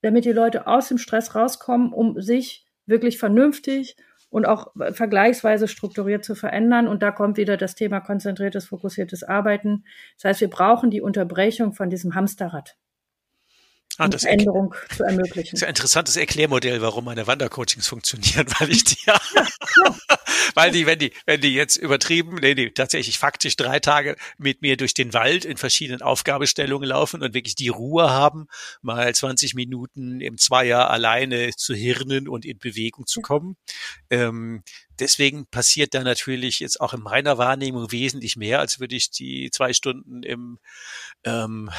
[0.01, 3.95] damit die Leute aus dem Stress rauskommen, um sich wirklich vernünftig
[4.29, 6.87] und auch vergleichsweise strukturiert zu verändern.
[6.87, 9.83] Und da kommt wieder das Thema konzentriertes, fokussiertes Arbeiten.
[10.17, 12.77] Das heißt, wir brauchen die Unterbrechung von diesem Hamsterrad
[13.99, 15.51] ah, das Veränderung zu ermöglichen.
[15.51, 19.19] Das ist ein interessantes Erklärmodell, warum meine Wandercoachings funktionieren, weil ich die, ja,
[20.55, 24.61] weil die, wenn die, wenn die jetzt übertrieben, nee, nee, tatsächlich faktisch drei Tage mit
[24.61, 28.47] mir durch den Wald in verschiedenen Aufgabestellungen laufen und wirklich die Ruhe haben,
[28.81, 33.57] mal 20 Minuten im Zweier alleine zu hirnen und in Bewegung zu kommen.
[34.09, 34.63] Ähm,
[34.99, 39.49] deswegen passiert da natürlich jetzt auch in meiner Wahrnehmung wesentlich mehr, als würde ich die
[39.51, 40.59] zwei Stunden im
[41.23, 41.69] ähm,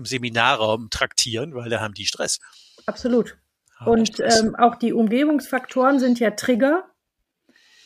[0.00, 2.40] im Seminarraum traktieren, weil da haben die Stress.
[2.86, 3.38] Absolut.
[3.84, 6.84] Und ähm, auch die Umgebungsfaktoren sind ja Trigger.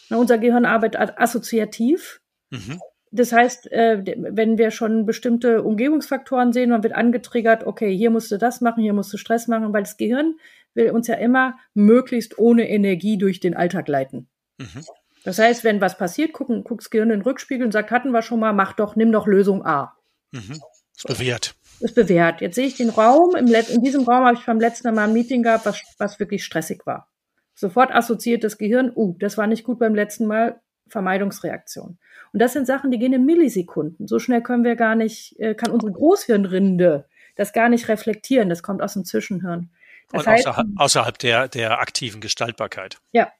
[0.08, 2.20] Na, unser Gehirn arbeitet assoziativ.
[2.50, 2.80] Mhm.
[3.10, 8.32] Das heißt, äh, wenn wir schon bestimmte Umgebungsfaktoren sehen, man wird angetriggert, okay, hier musst
[8.32, 10.34] du das machen, hier musst du Stress machen, weil das Gehirn
[10.74, 14.28] will uns ja immer möglichst ohne Energie durch den Alltag leiten.
[14.58, 14.84] Mhm.
[15.22, 18.10] Das heißt, wenn was passiert, gucken, guckt das Gehirn in den Rückspiegel und sagt, hatten
[18.10, 19.96] wir schon mal, mach doch, nimm doch Lösung A.
[20.32, 20.60] Mhm.
[20.96, 22.40] Ist bewährt ist bewährt.
[22.40, 23.34] Jetzt sehe ich den Raum.
[23.36, 26.18] Im Let in diesem Raum habe ich beim letzten Mal ein Meeting gehabt, was, was
[26.18, 27.08] wirklich stressig war.
[27.54, 31.98] Sofort assoziiert das Gehirn, uh, das war nicht gut beim letzten Mal, Vermeidungsreaktion.
[32.32, 34.08] Und das sind Sachen, die gehen in Millisekunden.
[34.08, 37.06] So schnell können wir gar nicht, äh, kann unsere Großhirnrinde
[37.36, 38.48] das gar nicht reflektieren.
[38.48, 39.70] Das kommt aus dem Zwischenhirn.
[40.10, 42.98] Das Und heißt, außerhalb, außerhalb der, der aktiven Gestaltbarkeit.
[43.12, 43.32] Ja,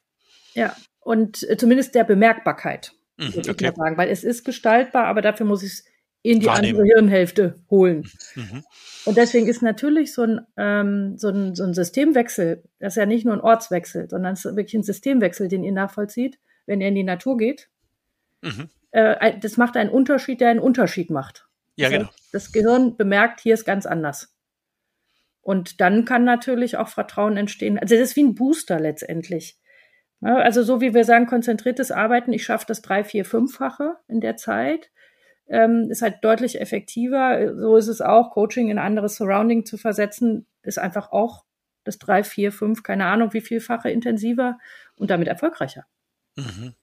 [0.54, 0.74] ja.
[1.00, 3.66] Und äh, zumindest der Bemerkbarkeit, mhm, würde okay.
[3.66, 3.96] ich mal sagen.
[3.98, 5.84] Weil es ist gestaltbar, aber dafür muss ich es
[6.24, 6.80] in die Wahrnehmen.
[6.80, 8.10] andere Hirnhälfte holen.
[8.34, 8.64] Mhm.
[9.04, 13.04] Und deswegen ist natürlich so ein, ähm, so, ein, so ein Systemwechsel, das ist ja
[13.04, 16.88] nicht nur ein Ortswechsel, sondern es ist wirklich ein Systemwechsel, den ihr nachvollzieht, wenn ihr
[16.88, 17.68] in die Natur geht.
[18.40, 18.70] Mhm.
[18.92, 21.46] Äh, das macht einen Unterschied, der einen Unterschied macht.
[21.76, 22.10] Ja, also genau.
[22.32, 24.34] Das Gehirn bemerkt, hier ist ganz anders.
[25.42, 27.78] Und dann kann natürlich auch Vertrauen entstehen.
[27.78, 29.58] Also das ist wie ein Booster letztendlich.
[30.22, 34.38] Also so wie wir sagen, konzentriertes Arbeiten, ich schaffe das drei, vier, fünffache in der
[34.38, 34.90] Zeit
[35.48, 37.54] ähm, ist halt deutlich effektiver.
[37.56, 41.44] So ist es auch, Coaching in anderes Surrounding zu versetzen, ist einfach auch
[41.84, 44.58] das drei, vier, fünf, keine Ahnung, wie vielfache intensiver
[44.96, 45.84] und damit erfolgreicher.
[46.36, 46.74] Mhm.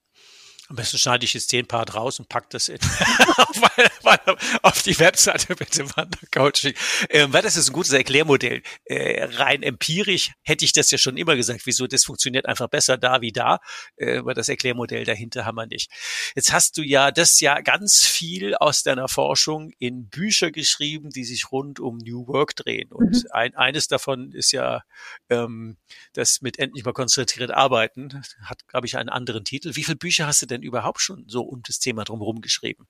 [0.68, 2.78] Am besten schneide ich jetzt den Part raus und pack das in,
[3.36, 4.18] auf,
[4.62, 6.74] auf, die Webseite mit dem Wandercoaching.
[7.10, 8.62] Ähm, weil das ist ein gutes Erklärmodell.
[8.84, 12.96] Äh, rein empirisch hätte ich das ja schon immer gesagt, wieso das funktioniert einfach besser
[12.96, 13.58] da wie da.
[13.96, 15.90] Äh, aber das Erklärmodell dahinter haben wir nicht.
[16.36, 21.24] Jetzt hast du ja das ja ganz viel aus deiner Forschung in Bücher geschrieben, die
[21.24, 22.92] sich rund um New Work drehen.
[22.92, 23.30] Und mhm.
[23.30, 24.82] ein, eines davon ist ja
[25.28, 25.76] ähm,
[26.12, 28.22] das mit endlich mal konzentriert arbeiten.
[28.44, 29.74] Hat, glaube ich, einen anderen Titel.
[29.74, 32.86] Wie viele Bücher hast du denn denn überhaupt schon so um das Thema drumherum geschrieben?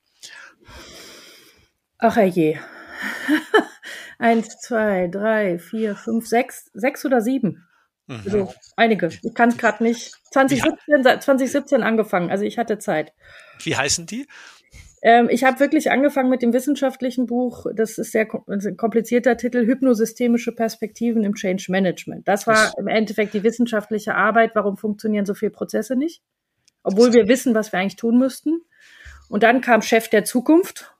[1.98, 2.58] Ach je.
[4.18, 7.66] Eins, zwei, drei, vier, fünf, sechs, sechs oder sieben.
[8.06, 8.22] Mhm.
[8.24, 9.08] Also einige.
[9.08, 10.14] Ich kann es gerade nicht.
[10.32, 13.12] 2017, 2017 angefangen, also ich hatte Zeit.
[13.62, 14.26] Wie heißen die?
[15.04, 17.66] Ähm, ich habe wirklich angefangen mit dem wissenschaftlichen Buch.
[17.74, 22.28] Das ist sehr ein komplizierter Titel, Hypnosystemische Perspektiven im Change Management.
[22.28, 24.52] Das war im Endeffekt die wissenschaftliche Arbeit.
[24.54, 26.22] Warum funktionieren so viele Prozesse nicht?
[26.82, 28.62] Obwohl wir wissen, was wir eigentlich tun müssten.
[29.28, 30.94] Und dann kam Chef der Zukunft,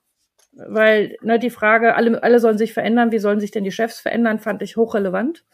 [0.52, 4.00] weil ne, die Frage, alle, alle sollen sich verändern, wie sollen sich denn die Chefs
[4.00, 5.44] verändern, fand ich hochrelevant.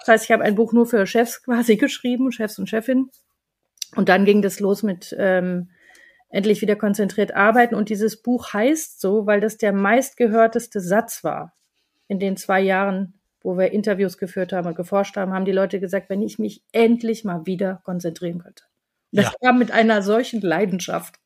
[0.00, 3.10] Das heißt, ich habe ein Buch nur für Chefs quasi geschrieben, Chefs und Chefin.
[3.94, 5.70] Und dann ging das los mit ähm,
[6.28, 7.74] endlich wieder konzentriert arbeiten.
[7.74, 11.54] Und dieses Buch heißt so, weil das der meistgehörteste Satz war
[12.08, 15.80] in den zwei Jahren, wo wir Interviews geführt haben und geforscht haben, haben die Leute
[15.80, 18.64] gesagt, wenn ich mich endlich mal wieder konzentrieren könnte.
[19.16, 19.32] Das ja.
[19.42, 21.16] kam mit einer solchen Leidenschaft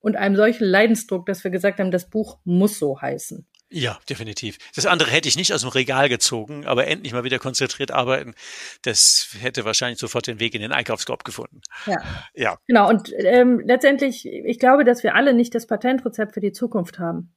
[0.00, 3.46] und einem solchen Leidensdruck, dass wir gesagt haben, das Buch muss so heißen.
[3.70, 4.58] Ja, definitiv.
[4.76, 8.34] Das andere hätte ich nicht aus dem Regal gezogen, aber endlich mal wieder konzentriert arbeiten,
[8.82, 11.60] das hätte wahrscheinlich sofort den Weg in den Einkaufskorb gefunden.
[11.86, 11.96] Ja.
[12.34, 12.58] Ja.
[12.68, 12.88] Genau.
[12.88, 17.33] Und ähm, letztendlich, ich glaube, dass wir alle nicht das Patentrezept für die Zukunft haben.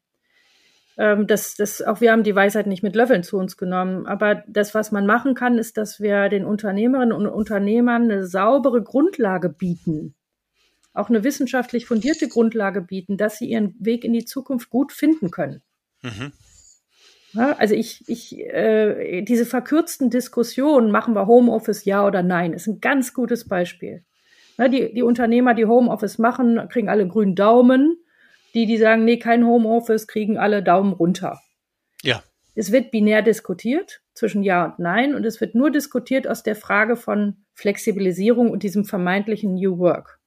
[0.97, 4.07] Ähm, das, das, auch wir haben die Weisheit nicht mit Löffeln zu uns genommen.
[4.07, 8.81] Aber das, was man machen kann, ist, dass wir den Unternehmerinnen und Unternehmern eine saubere
[8.83, 10.15] Grundlage bieten.
[10.93, 15.29] Auch eine wissenschaftlich fundierte Grundlage bieten, dass sie ihren Weg in die Zukunft gut finden
[15.29, 15.61] können.
[16.01, 16.31] Mhm.
[17.33, 22.65] Ja, also ich, ich, äh, diese verkürzten Diskussionen, machen wir Homeoffice ja oder nein, ist
[22.65, 24.03] ein ganz gutes Beispiel.
[24.57, 27.97] Ja, die, die Unternehmer, die Homeoffice machen, kriegen alle grünen Daumen.
[28.57, 31.39] Die, die sagen, nee, kein Homeoffice, kriegen alle Daumen runter.
[32.01, 32.23] Ja.
[32.55, 36.55] Es wird binär diskutiert zwischen Ja und Nein und es wird nur diskutiert aus der
[36.55, 40.19] Frage von Flexibilisierung und diesem vermeintlichen New Work.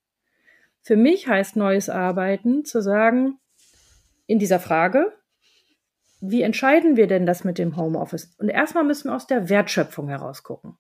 [0.81, 3.41] Für mich heißt neues Arbeiten zu sagen,
[4.29, 5.13] in dieser Frage,
[6.21, 8.33] wie entscheiden wir denn das mit dem Homeoffice?
[8.39, 10.79] Und erstmal müssen wir aus der Wertschöpfung heraus gucken.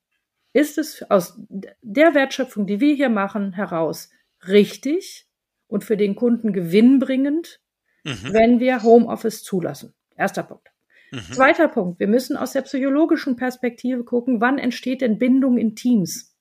[0.52, 1.34] Ist es aus
[1.82, 4.08] der Wertschöpfung, die wir hier machen, heraus
[4.46, 5.26] richtig
[5.70, 7.60] und für den Kunden gewinnbringend,
[8.04, 8.32] mhm.
[8.32, 9.94] wenn wir Homeoffice zulassen?
[10.16, 10.68] Erster Punkt.
[11.12, 11.32] Mhm.
[11.32, 12.00] Zweiter Punkt.
[12.00, 16.36] Wir müssen aus der psychologischen Perspektive gucken, wann entsteht denn Bindung in Teams?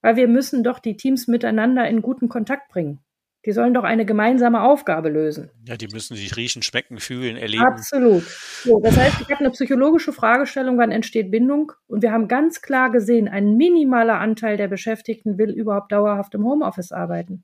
[0.00, 3.00] Weil wir müssen doch die Teams miteinander in guten Kontakt bringen.
[3.44, 5.50] Die sollen doch eine gemeinsame Aufgabe lösen.
[5.66, 7.64] Ja, die müssen sich riechen, schmecken, fühlen, erleben.
[7.64, 8.22] Absolut.
[8.22, 11.72] So, das heißt, ich habe eine psychologische Fragestellung, wann entsteht Bindung?
[11.88, 16.44] Und wir haben ganz klar gesehen, ein minimaler Anteil der Beschäftigten will überhaupt dauerhaft im
[16.44, 17.42] Homeoffice arbeiten.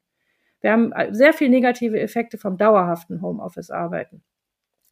[0.60, 4.22] Wir haben sehr viele negative Effekte vom dauerhaften Homeoffice arbeiten.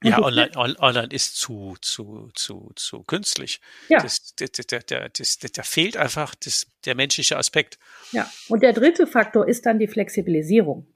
[0.04, 3.60] Und ja, online, online ist zu, zu, zu, zu künstlich.
[3.88, 3.98] Ja.
[4.00, 7.78] Das, das, das, da fehlt einfach das, der menschliche Aspekt.
[8.12, 10.86] Ja, und der dritte Faktor ist dann die Flexibilisierung.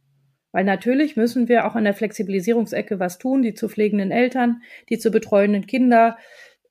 [0.52, 4.98] Weil natürlich müssen wir auch an der Flexibilisierungsecke was tun, die zu pflegenden Eltern, die
[4.98, 6.22] zu betreuenden Kinder, äh,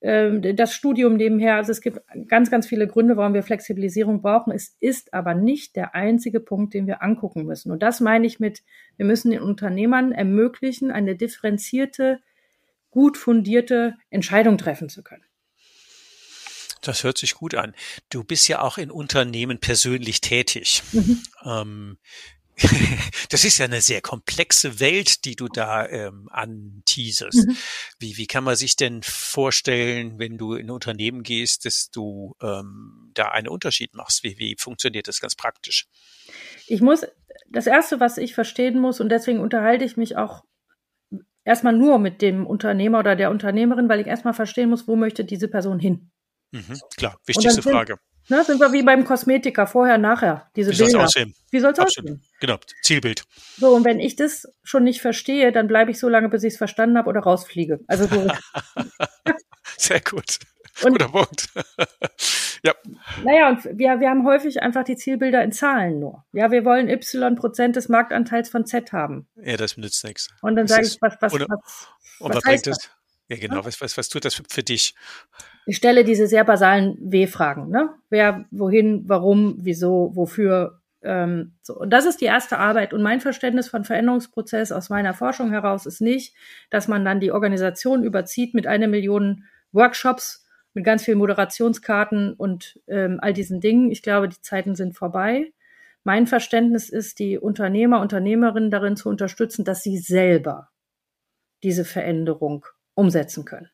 [0.01, 1.55] das Studium nebenher.
[1.55, 4.53] Also es gibt ganz, ganz viele Gründe, warum wir Flexibilisierung brauchen.
[4.53, 7.71] Es ist aber nicht der einzige Punkt, den wir angucken müssen.
[7.71, 8.63] Und das meine ich mit,
[8.95, 12.19] wir müssen den Unternehmern ermöglichen, eine differenzierte,
[12.91, 15.25] gut fundierte Entscheidung treffen zu können.
[16.81, 17.75] Das hört sich gut an.
[18.09, 20.81] Du bist ja auch in Unternehmen persönlich tätig.
[20.93, 21.21] Mhm.
[21.43, 21.97] Ähm,
[23.29, 27.47] das ist ja eine sehr komplexe Welt, die du da ähm, anteaserst.
[27.47, 27.57] Mhm.
[27.99, 32.35] Wie, wie kann man sich denn vorstellen, wenn du in ein Unternehmen gehst, dass du
[32.41, 34.23] ähm, da einen Unterschied machst?
[34.23, 35.87] Wie, wie funktioniert das ganz praktisch?
[36.67, 37.05] Ich muss,
[37.49, 40.43] das Erste, was ich verstehen muss, und deswegen unterhalte ich mich auch
[41.43, 45.25] erstmal nur mit dem Unternehmer oder der Unternehmerin, weil ich erstmal verstehen muss, wo möchte
[45.25, 46.11] diese Person hin.
[46.51, 47.97] Mhm, klar, wichtigste Frage.
[48.29, 50.91] Ne, sind wir wie beim Kosmetiker, vorher, nachher, diese wie Bilder.
[50.91, 51.33] Soll's aussehen?
[51.49, 52.21] Wie soll es aussehen?
[52.39, 53.23] Genau, Zielbild.
[53.57, 56.53] So, und wenn ich das schon nicht verstehe, dann bleibe ich so lange, bis ich
[56.53, 57.79] es verstanden habe oder rausfliege.
[57.87, 58.27] Also so.
[59.77, 60.39] Sehr gut.
[60.83, 61.49] Und, Guter Punkt.
[62.63, 62.73] ja.
[63.23, 66.23] Naja, und wir, wir haben häufig einfach die Zielbilder in Zahlen nur.
[66.31, 69.27] Ja, wir wollen Y Prozent des Marktanteils von Z haben.
[69.35, 70.29] Ja, das nützt nichts.
[70.41, 71.87] Und dann sage ich, was, was, und, was,
[72.19, 72.89] und was, was bringt das?
[73.29, 73.63] Ja, genau.
[73.63, 74.95] Was, was, was tut das für, für dich?
[75.67, 77.69] Ich stelle diese sehr basalen W-Fragen.
[77.69, 77.89] Ne?
[78.09, 80.81] Wer, wohin, warum, wieso, wofür.
[81.03, 81.77] Ähm, so.
[81.77, 82.91] Und das ist die erste Arbeit.
[82.91, 86.35] Und mein Verständnis von Veränderungsprozess aus meiner Forschung heraus ist nicht,
[86.71, 92.79] dass man dann die Organisation überzieht mit einer Million Workshops, mit ganz vielen Moderationskarten und
[92.87, 93.91] ähm, all diesen Dingen.
[93.91, 95.53] Ich glaube, die Zeiten sind vorbei.
[96.03, 100.69] Mein Verständnis ist, die Unternehmer, Unternehmerinnen darin zu unterstützen, dass sie selber
[101.61, 102.65] diese Veränderung
[102.99, 103.69] umsetzen können.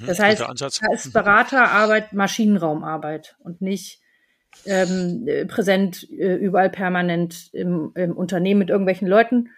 [0.00, 4.00] Mhm, das heißt, da ist Beraterarbeit Maschinenraumarbeit und nicht
[4.66, 9.50] ähm, präsent äh, überall permanent im, im Unternehmen mit irgendwelchen Leuten.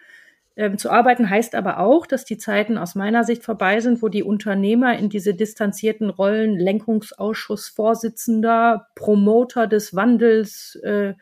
[0.57, 4.07] Ähm, zu arbeiten heißt aber auch, dass die Zeiten aus meiner Sicht vorbei sind, wo
[4.07, 11.15] die Unternehmer in diese distanzierten Rollen Lenkungsausschussvorsitzender, Promoter des Wandels, äh,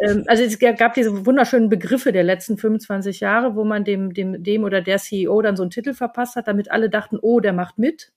[0.00, 4.42] äh, also es gab diese wunderschönen Begriffe der letzten 25 Jahre, wo man dem, dem,
[4.42, 7.52] dem oder der CEO dann so einen Titel verpasst hat, damit alle dachten, oh, der
[7.52, 8.12] macht mit.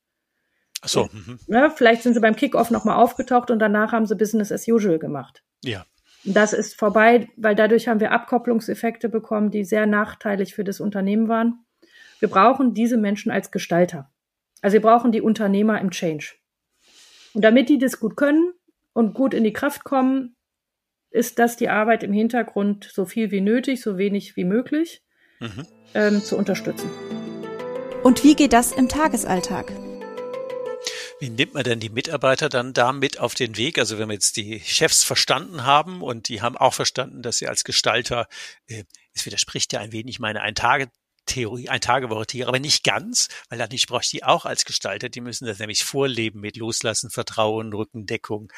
[0.81, 1.09] Ach so.
[1.12, 1.39] Mhm.
[1.47, 4.99] Ne, vielleicht sind sie beim Kickoff nochmal aufgetaucht und danach haben sie Business as usual
[4.99, 5.43] gemacht.
[5.63, 5.86] Ja.
[6.25, 11.27] Das ist vorbei, weil dadurch haben wir Abkopplungseffekte bekommen, die sehr nachteilig für das Unternehmen
[11.27, 11.65] waren.
[12.19, 14.09] Wir brauchen diese Menschen als Gestalter.
[14.62, 16.36] Also wir brauchen die Unternehmer im Change.
[17.33, 18.53] Und damit die das gut können
[18.93, 20.36] und gut in die Kraft kommen,
[21.13, 25.04] ist das die Arbeit im Hintergrund so viel wie nötig, so wenig wie möglich
[25.39, 25.67] mhm.
[25.93, 26.89] ähm, zu unterstützen.
[28.02, 29.71] Und wie geht das im Tagesalltag?
[31.19, 33.78] Wie nimmt man denn die Mitarbeiter dann da mit auf den Weg?
[33.78, 37.47] Also wenn wir jetzt die Chefs verstanden haben und die haben auch verstanden, dass sie
[37.47, 38.28] als Gestalter,
[38.67, 40.89] äh, es widerspricht ja ein wenig meine ein Tage
[41.25, 45.09] Theorie, ein Tagewoche Theorie, aber nicht ganz, weil brauche ich die auch als Gestalter.
[45.09, 48.51] Die müssen das nämlich vorleben mit Loslassen, Vertrauen, Rückendeckung,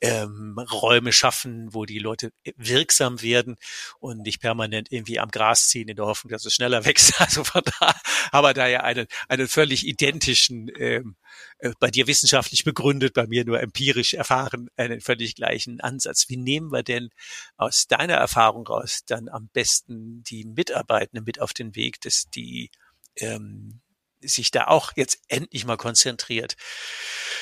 [0.00, 3.56] ähm, Räume schaffen, wo die Leute wirksam werden
[3.98, 7.20] und nicht permanent irgendwie am Gras ziehen in der Hoffnung, dass es schneller wächst.
[7.20, 7.94] Also von da,
[8.32, 11.16] aber da ja einen, einen völlig identischen, ähm,
[11.58, 16.26] äh, bei dir wissenschaftlich begründet, bei mir nur empirisch erfahren, einen völlig gleichen Ansatz.
[16.28, 17.10] Wie nehmen wir denn
[17.56, 22.70] aus deiner Erfahrung raus dann am besten die Mitarbeitenden mit auf den Weg, dass die
[23.16, 23.80] ähm,
[24.20, 26.56] sich da auch jetzt endlich mal konzentriert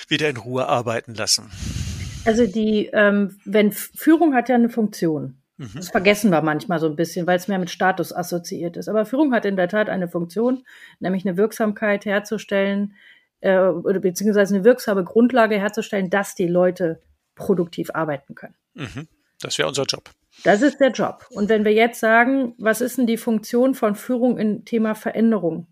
[0.09, 1.51] wieder in Ruhe arbeiten lassen?
[2.25, 5.43] Also die, ähm, wenn Führung hat ja eine Funktion.
[5.57, 5.71] Mhm.
[5.75, 8.89] Das vergessen wir manchmal so ein bisschen, weil es mehr mit Status assoziiert ist.
[8.89, 10.65] Aber Führung hat in der Tat eine Funktion,
[11.01, 12.95] nämlich eine Wirksamkeit herzustellen,
[13.41, 17.03] äh, oder beziehungsweise eine wirksame Grundlage herzustellen, dass die Leute
[17.35, 18.57] produktiv arbeiten können.
[18.75, 19.09] Mhm.
[19.41, 20.11] Das wäre unser Job.
[20.45, 21.27] Das ist der Job.
[21.31, 25.67] Und wenn wir jetzt sagen, was ist denn die Funktion von Führung im Thema Veränderung?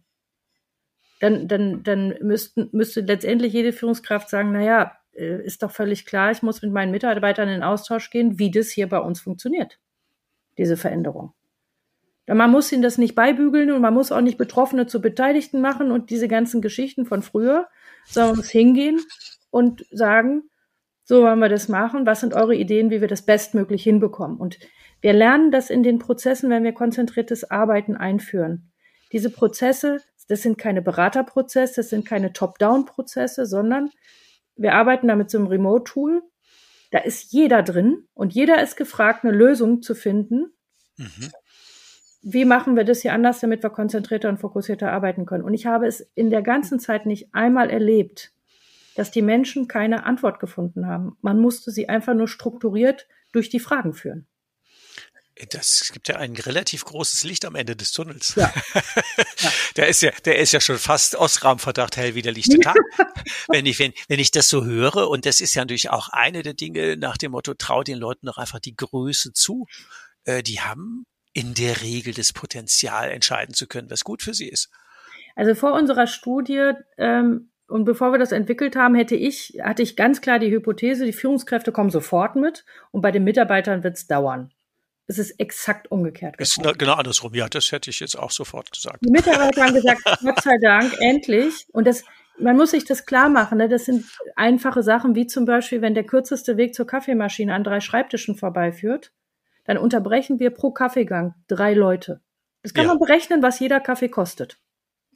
[1.20, 6.05] Dann, dann, dann müssten, müsste letztendlich jede Führungskraft sagen, na ja, äh, ist doch völlig
[6.05, 9.79] klar, ich muss mit meinen Mitarbeitern in Austausch gehen, wie das hier bei uns funktioniert,
[10.59, 11.33] diese Veränderung.
[12.27, 15.93] Man muss ihnen das nicht beibügeln und man muss auch nicht Betroffene zu Beteiligten machen
[15.93, 17.69] und diese ganzen Geschichten von früher,
[18.07, 19.01] sondern muss hingehen
[19.51, 20.43] und sagen,
[21.05, 24.39] so wollen wir das machen, was sind eure Ideen, wie wir das bestmöglich hinbekommen.
[24.39, 24.59] Und
[25.01, 28.73] wir lernen das in den Prozessen, wenn wir konzentriertes Arbeiten einführen.
[29.12, 33.91] Diese Prozesse, das sind keine Beraterprozesse, das sind keine Top-Down-Prozesse, sondern
[34.57, 36.23] wir arbeiten da mit so einem Remote-Tool.
[36.91, 40.53] Da ist jeder drin und jeder ist gefragt, eine Lösung zu finden.
[40.97, 41.31] Mhm
[42.29, 45.45] wie machen wir das hier anders, damit wir konzentrierter und fokussierter arbeiten können?
[45.45, 48.33] Und ich habe es in der ganzen Zeit nicht einmal erlebt,
[48.97, 51.17] dass die Menschen keine Antwort gefunden haben.
[51.23, 54.27] Man musste sie einfach nur strukturiert durch die Fragen führen.
[55.51, 58.35] Das gibt ja ein relativ großes Licht am Ende des Tunnels.
[58.35, 58.53] Ja.
[58.75, 58.83] ja.
[59.77, 62.77] Der ist ja, der ist ja schon fast Osram-Verdacht, hell wie der lichte Tag.
[63.49, 66.43] wenn ich, wenn, wenn ich das so höre, und das ist ja natürlich auch eine
[66.43, 69.67] der Dinge nach dem Motto, trau den Leuten doch einfach die Größe zu.
[70.25, 71.05] Äh, die haben
[71.37, 74.70] in der Regel das Potenzial entscheiden zu können, was gut für sie ist.
[75.35, 79.96] Also vor unserer Studie ähm, und bevor wir das entwickelt haben, hätte ich, hatte ich
[79.96, 84.07] ganz klar die Hypothese, die Führungskräfte kommen sofort mit und bei den Mitarbeitern wird es
[84.07, 84.51] dauern.
[85.09, 86.37] Es ist exakt umgekehrt.
[86.38, 87.35] Ist genau andersrum.
[87.35, 89.05] Ja, das hätte ich jetzt auch sofort gesagt.
[89.05, 91.66] Die Mitarbeiter haben gesagt, Gott sei Dank, endlich.
[91.72, 92.03] Und das,
[92.38, 93.59] man muss sich das klar machen.
[93.59, 93.68] Ne?
[93.68, 97.81] Das sind einfache Sachen, wie zum Beispiel, wenn der kürzeste Weg zur Kaffeemaschine an drei
[97.81, 99.12] Schreibtischen vorbeiführt,
[99.66, 102.20] dann unterbrechen wir pro Kaffeegang drei Leute.
[102.62, 102.88] Das kann ja.
[102.90, 104.59] man berechnen, was jeder Kaffee kostet.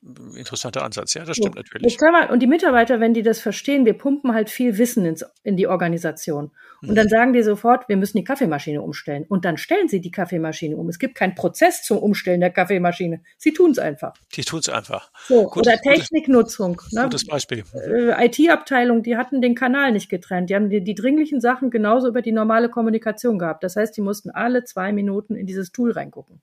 [0.02, 1.98] Interessanter Ansatz, ja, das stimmt so, natürlich.
[2.00, 5.58] Man, und die Mitarbeiter, wenn die das verstehen, wir pumpen halt viel Wissen ins, in
[5.58, 6.52] die Organisation.
[6.80, 6.94] Und mhm.
[6.94, 9.26] dann sagen die sofort, wir müssen die Kaffeemaschine umstellen.
[9.28, 10.88] Und dann stellen sie die Kaffeemaschine um.
[10.88, 13.22] Es gibt keinen Prozess zum Umstellen der Kaffeemaschine.
[13.36, 14.14] Sie tun es einfach.
[14.34, 15.10] Die tun es einfach.
[15.26, 16.76] So, Gut, oder Techniknutzung.
[16.76, 17.02] Gutes, ne?
[17.02, 17.64] gutes Beispiel.
[17.74, 20.48] Äh, IT-Abteilung, die hatten den Kanal nicht getrennt.
[20.48, 23.62] Die haben die, die dringlichen Sachen genauso über die normale Kommunikation gehabt.
[23.64, 26.40] Das heißt, die mussten alle zwei Minuten in dieses Tool reingucken.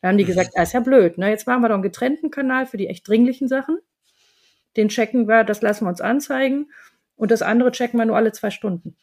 [0.00, 0.28] Da haben die mhm.
[0.28, 1.30] gesagt, ah, ist ja blöd, ne?
[1.30, 3.78] Jetzt machen wir doch einen getrennten Kanal für die echt dringlichen Sachen.
[4.76, 6.70] Den checken wir, das lassen wir uns anzeigen.
[7.16, 8.96] Und das andere checken wir nur alle zwei Stunden.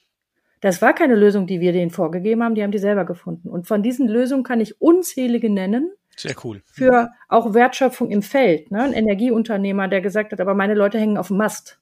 [0.60, 3.50] Das war keine Lösung, die wir denen vorgegeben haben, die haben die selber gefunden.
[3.50, 5.92] Und von diesen Lösungen kann ich unzählige nennen.
[6.16, 6.64] Sehr cool.
[6.66, 8.72] Für auch Wertschöpfung im Feld.
[8.72, 8.82] Ne?
[8.82, 11.80] Ein Energieunternehmer, der gesagt hat, aber meine Leute hängen auf dem Mast.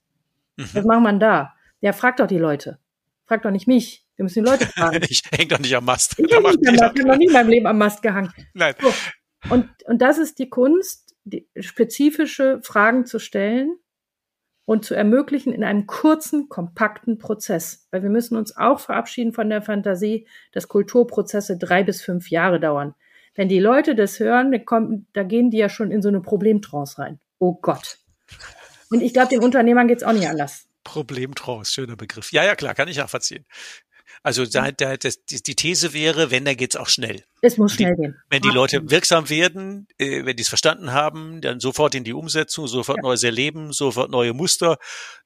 [0.57, 0.69] Mhm.
[0.73, 1.53] Was macht man da?
[1.79, 2.79] Ja, fragt doch die Leute.
[3.25, 4.04] Fragt doch nicht mich.
[4.15, 5.01] Wir müssen die Leute fragen.
[5.09, 6.17] ich häng doch nicht am Mast.
[6.17, 6.59] Ich hänge nicht am Mast.
[6.61, 8.31] Ich habe noch nie in meinem Leben am Mast gehangen.
[8.53, 8.75] Nein.
[8.79, 8.93] So.
[9.49, 13.77] Und, und das ist die Kunst, die spezifische Fragen zu stellen
[14.65, 17.87] und zu ermöglichen in einem kurzen, kompakten Prozess.
[17.91, 22.59] Weil wir müssen uns auch verabschieden von der Fantasie, dass Kulturprozesse drei bis fünf Jahre
[22.59, 22.95] dauern.
[23.35, 26.21] Wenn die Leute das hören, da, kommen, da gehen die ja schon in so eine
[26.21, 27.19] Problemtrance rein.
[27.37, 27.97] Oh Gott.
[28.89, 30.67] Und ich glaube, den Unternehmern geht's auch nicht anders.
[30.83, 32.31] Problemtrance, schöner Begriff.
[32.31, 33.45] Ja, ja, klar, kann ich nachvollziehen.
[34.25, 37.23] Also da, da, das, die These wäre, wenn, dann geht's auch schnell.
[37.41, 38.15] Es muss die, schnell gehen.
[38.29, 42.13] Wenn die Leute wirksam werden, äh, wenn die es verstanden haben, dann sofort in die
[42.13, 43.03] Umsetzung, sofort Ja.
[43.03, 44.79] neues Erleben, sofort neue Muster,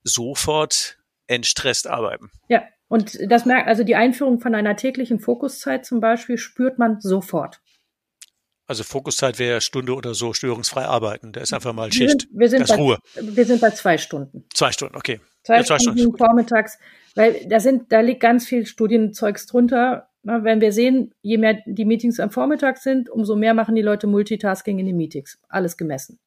[0.04, 0.98] sofort
[1.28, 2.30] entstresst arbeiten.
[2.50, 7.00] Ja, und das merkt, also die Einführung von einer täglichen Fokuszeit zum Beispiel spürt man
[7.00, 7.62] sofort.
[8.68, 11.32] Also Fokuszeit wäre Stunde oder so störungsfrei arbeiten.
[11.32, 12.22] Da ist einfach mal Wir Schicht.
[12.22, 13.00] sind, wir, sind Da ist bei, Ruhe.
[13.16, 14.46] wir sind bei zwei Stunden.
[14.54, 15.20] Zwei Stunden, okay.
[15.44, 16.78] Zwei, Ja, zwei Stunden Stunden, vormittags,
[17.16, 20.10] weil da sind, da liegt ganz viel Studienzeugs drunter.
[20.24, 23.82] Na, Wenn wir sehen, je mehr die Meetings am Vormittag sind, umso mehr machen die
[23.82, 25.40] Leute Multitasking in den Meetings.
[25.48, 26.20] Alles gemessen.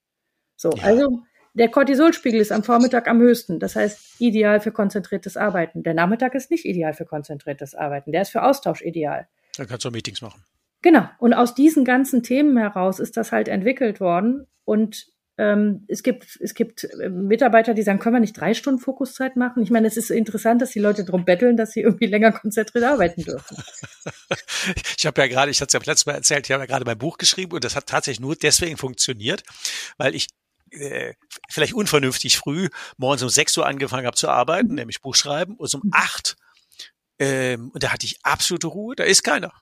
[0.57, 0.85] So, Ja.
[0.85, 1.23] also
[1.55, 3.59] der Cortisolspiegel ist am Vormittag am höchsten.
[3.59, 5.83] Das heißt, ideal für konzentriertes Arbeiten.
[5.83, 8.13] Der Nachmittag ist nicht ideal für konzentriertes Arbeiten.
[8.13, 9.29] Der ist für Austausch ideal.
[9.59, 10.43] Dann kannst du Meetings machen.
[10.81, 11.05] Genau.
[11.19, 14.47] Und aus diesen ganzen Themen heraus ist das halt entwickelt worden.
[14.65, 19.35] Und es gibt, es gibt äh, Mitarbeiter, die sagen, können wir nicht drei Stunden Fokuszeit
[19.37, 19.63] machen?
[19.63, 22.85] Ich meine, es ist interessant, dass die Leute darum betteln, dass sie irgendwie länger konzentriert
[22.85, 23.57] arbeiten dürfen.
[24.97, 26.85] Ich habe ja gerade, ich hatte es ja letztes Mal erzählt, ich habe ja gerade
[26.85, 29.43] mein Buch geschrieben und das hat tatsächlich nur deswegen funktioniert,
[29.97, 30.29] weil ich
[30.71, 31.15] äh,
[31.51, 32.69] vielleicht unvernünftig früh
[32.99, 36.37] morgens um 6 Uhr angefangen habe zu arbeiten, nämlich Buch schreiben, und um 8
[37.19, 39.53] ähm, und da hatte ich absolute Ruhe, da ist keiner.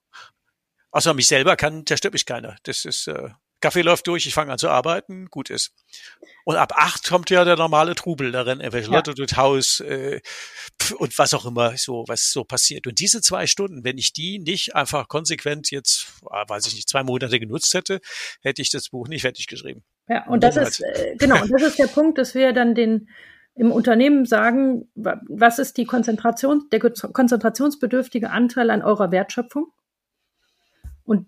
[0.92, 2.56] Außer mich selber kann, da stört mich keiner.
[2.62, 3.30] Das ist, äh,
[3.60, 5.72] Kaffee läuft durch, ich fange an zu arbeiten, gut ist.
[6.44, 8.96] Und ab acht kommt ja der normale Trubel, da rennen irgendwelche Ja.
[8.96, 10.20] Leute durchs Haus äh,
[10.98, 12.86] und was auch immer so, was so passiert.
[12.86, 16.88] Und diese zwei Stunden, wenn ich die nicht einfach konsequent jetzt, ah, weiß ich nicht,
[16.88, 18.00] zwei Monate genutzt hätte,
[18.40, 19.82] hätte ich das Buch nicht fertig geschrieben.
[20.08, 23.08] Ja, und das ist, äh, genau, und das ist der Punkt, dass wir dann den
[23.56, 29.66] im Unternehmen sagen, wa- was ist die Konzentration, der ge- konzentrationsbedürftige Anteil an eurer Wertschöpfung?
[31.04, 31.26] Und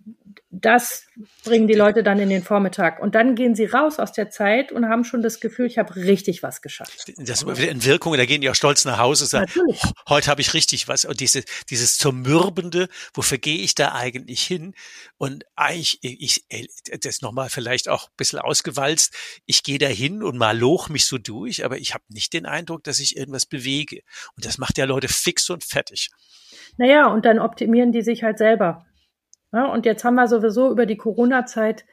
[0.51, 1.07] das
[1.45, 3.01] bringen die Leute dann in den Vormittag.
[3.01, 5.97] Und dann gehen sie raus aus der Zeit und haben schon das Gefühl, ich habe
[5.97, 7.09] richtig was geschafft.
[7.17, 9.47] Das ist immer wieder in Wirkung, da gehen die auch stolz nach Hause und sagen,
[9.47, 9.81] Natürlich.
[9.85, 11.07] "Oh, heute habe ich richtig was.
[11.07, 14.75] Und diese, dieses Zermürbende, wofür gehe ich da eigentlich hin?
[15.17, 16.71] Und eigentlich, ich, ich
[17.01, 19.15] das nochmal vielleicht auch ein bisschen ausgewalzt,
[19.47, 22.45] ich gehe da hin und mal loch mich so durch, aber ich habe nicht den
[22.45, 24.03] Eindruck, dass ich irgendwas bewege.
[24.37, 26.11] Und das macht ja Leute fix und fertig.
[26.77, 28.87] Naja, und dann optimieren die sich halt selber.
[29.53, 31.85] Ja, und jetzt haben wir sowieso über die Corona-Zeit,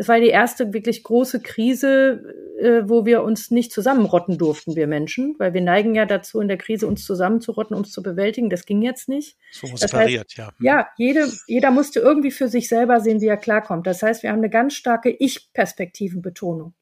[0.00, 2.22] das war die erste wirklich große Krise,
[2.58, 6.48] äh, wo wir uns nicht zusammenrotten durften, wir Menschen, weil wir neigen ja dazu, in
[6.48, 8.48] der Krise uns zusammenzurotten, um es zu bewältigen.
[8.48, 9.36] Das ging jetzt nicht.
[9.50, 10.52] So uns Das heißt, pariert, ja.
[10.58, 13.86] Ja, jede, jeder musste irgendwie für sich selber sehen, wie er klarkommt.
[13.86, 16.72] Das heißt, wir haben eine ganz starke Ich-Perspektivenbetonung.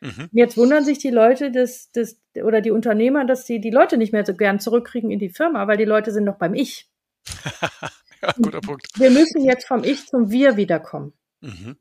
[0.00, 0.28] Mhm.
[0.32, 4.12] Jetzt wundern sich die Leute des, des, oder die Unternehmer, dass sie die Leute nicht
[4.12, 6.90] mehr so gern zurückkriegen in die Firma, weil die Leute sind noch beim Ich.
[8.26, 8.86] ja, guter Punkt.
[8.96, 11.12] Wir müssen jetzt vom Ich zum Wir wiederkommen.
[11.40, 11.76] Mhm.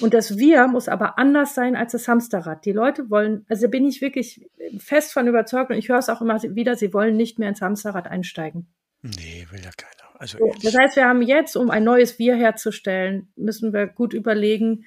[0.00, 2.64] Und das Wir muss aber anders sein als das Hamsterrad.
[2.64, 6.20] Die Leute wollen, also bin ich wirklich fest von überzeugt und ich höre es auch
[6.20, 8.66] immer wieder, sie wollen nicht mehr ins Hamsterrad einsteigen.
[9.02, 10.18] Nee, will ja keiner.
[10.18, 14.14] Also So, das heißt, wir haben jetzt, um ein neues Wir herzustellen, müssen wir gut
[14.14, 14.86] überlegen,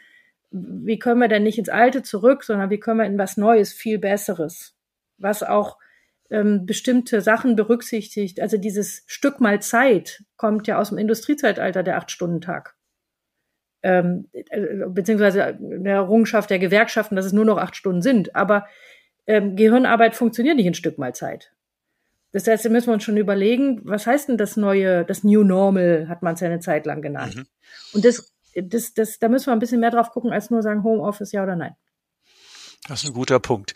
[0.51, 3.73] wie können wir denn nicht ins Alte zurück, sondern wie können wir in was Neues,
[3.73, 4.75] viel Besseres,
[5.17, 5.77] was auch
[6.29, 8.39] ähm, bestimmte Sachen berücksichtigt.
[8.39, 12.75] Also dieses Stück mal Zeit kommt ja aus dem Industriezeitalter, der Acht-Stunden-Tag.
[13.83, 18.35] Ähm, äh, beziehungsweise eine Errungenschaft der Gewerkschaften, dass es nur noch acht Stunden sind.
[18.35, 18.67] Aber
[19.27, 21.53] ähm, Gehirnarbeit funktioniert nicht in Stück mal Zeit.
[22.31, 25.43] Das heißt, da müssen wir uns schon überlegen, was heißt denn das neue, das New
[25.43, 27.35] Normal, hat man es ja eine Zeit lang genannt.
[27.35, 27.45] Mhm.
[27.93, 30.83] Und das, das, das, da müssen wir ein bisschen mehr drauf gucken, als nur sagen
[30.83, 31.75] Homeoffice ja oder nein.
[32.87, 33.73] Das ist ein guter Punkt.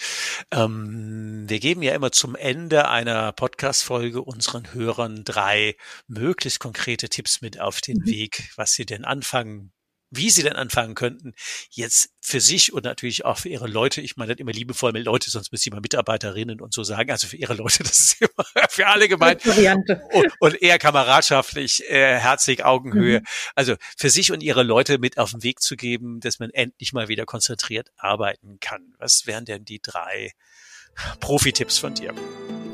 [0.52, 5.76] Ähm, wir geben ja immer zum Ende einer Podcast-Folge unseren Hörern drei
[6.08, 8.06] möglichst konkrete Tipps mit auf den Mhm.
[8.06, 9.74] Weg, was sie denn anfangen,
[10.12, 11.34] wie sie denn anfangen könnten,
[11.70, 14.02] jetzt für sich und natürlich auch für ihre Leute.
[14.02, 17.10] Ich meine das immer liebevoll mit Leute, sonst müsste ich mal Mitarbeiterinnen und so sagen.
[17.12, 19.46] Also für ihre Leute, das ist immer für alle gemeint.
[19.48, 20.02] Variante.
[20.12, 23.22] Und, und eher kameradschaftlich, äh, herzig, Augenhöhe.
[23.22, 23.26] Mhm.
[23.56, 26.92] Also für sich und ihre Leute mit auf den Weg zu geben, dass man endlich
[26.92, 28.94] mal wieder konzentriert arbeiten kann.
[28.98, 30.32] Was wären denn die drei
[31.22, 32.14] Profi-Tipps von dir?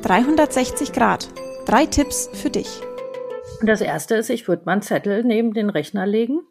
[0.02, 1.30] 360 Grad.
[1.68, 2.68] Drei Tipps für dich.
[3.62, 6.42] Und das erste ist, ich würde mal einen Zettel neben den Rechner legen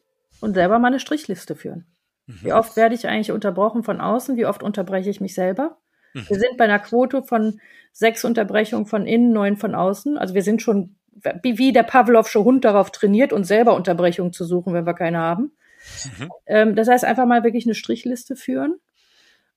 [0.41, 1.87] und selber mal eine Strichliste führen.
[2.27, 4.37] Wie oft werde ich eigentlich unterbrochen von außen?
[4.37, 5.79] Wie oft unterbreche ich mich selber?
[6.13, 6.29] Mhm.
[6.29, 7.61] Wir sind bei einer Quote von
[7.93, 10.19] sechs Unterbrechungen von innen, neun von außen.
[10.19, 10.97] Also wir sind schon
[11.43, 15.19] wie, wie der Pavlovsche Hund darauf trainiert, uns selber Unterbrechungen zu suchen, wenn wir keine
[15.19, 15.53] haben.
[16.19, 16.31] Mhm.
[16.47, 18.77] Ähm, das heißt, einfach mal wirklich eine Strichliste führen.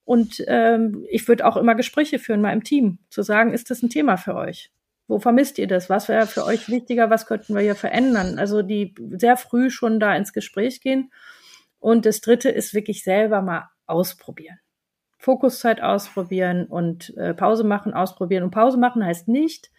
[0.06, 3.84] Und ähm, ich würde auch immer Gespräche führen, mal im Team, zu sagen, ist das
[3.84, 4.72] ein Thema für euch?
[5.10, 5.90] Wo vermisst ihr das?
[5.90, 7.10] Was wäre für euch wichtiger?
[7.10, 8.38] Was könnten wir hier verändern?
[8.38, 11.12] Also die sehr früh schon da ins Gespräch gehen.
[11.80, 14.60] Und das dritte ist wirklich selber mal ausprobieren.
[15.18, 18.44] Fokuszeit ausprobieren und äh, Pause machen, ausprobieren.
[18.44, 19.72] Und Pause machen heißt nicht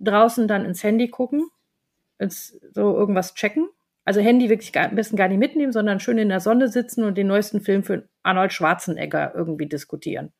[0.00, 1.48] draußen dann ins Handy gucken,
[2.18, 3.68] ins, so irgendwas checken.
[4.04, 7.04] Also Handy wirklich gar, am besten gar nicht mitnehmen, sondern schön in der Sonne sitzen
[7.04, 10.32] und den neuesten Film für Arnold Schwarzenegger irgendwie diskutieren.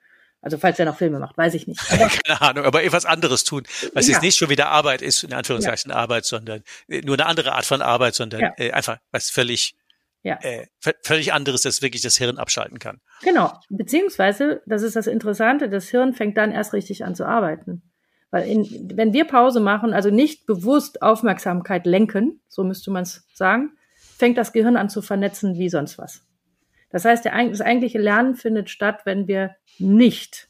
[0.47, 1.81] Also falls er noch Filme macht, weiß ich nicht.
[1.91, 4.13] Aber, Keine Ahnung, aber etwas anderes tun, was ja.
[4.13, 5.97] jetzt nicht schon wieder Arbeit ist, in Anführungszeichen ja.
[5.97, 8.53] Arbeit, sondern äh, nur eine andere Art von Arbeit, sondern ja.
[8.57, 9.75] äh, einfach was völlig
[10.23, 10.39] ja.
[10.43, 10.69] äh,
[11.03, 13.01] völlig anderes, das wirklich das Hirn abschalten kann.
[13.23, 17.83] Genau, beziehungsweise, das ist das Interessante, das Hirn fängt dann erst richtig an zu arbeiten.
[18.31, 23.27] Weil in, wenn wir Pause machen, also nicht bewusst Aufmerksamkeit lenken, so müsste man es
[23.35, 23.73] sagen,
[24.17, 26.23] fängt das Gehirn an zu vernetzen wie sonst was.
[26.97, 30.49] Das heißt, der, das eigentliche Lernen findet statt, wenn wir nicht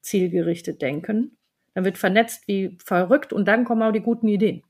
[0.00, 1.36] zielgerichtet denken.
[1.74, 4.62] Dann wird vernetzt wie verrückt und dann kommen auch die guten Ideen.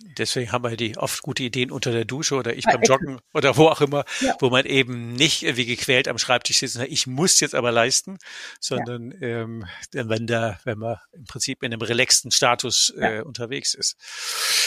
[0.00, 3.56] Deswegen haben wir die oft gute Ideen unter der Dusche oder ich beim Joggen oder
[3.56, 4.36] wo auch immer, ja.
[4.38, 8.18] wo man eben nicht wie gequält am Schreibtisch sitzt, ich muss jetzt aber leisten,
[8.60, 9.42] sondern ja.
[9.42, 13.22] ähm, wenn da, wenn man im Prinzip in einem relaxten Status äh, ja.
[13.22, 13.96] unterwegs ist.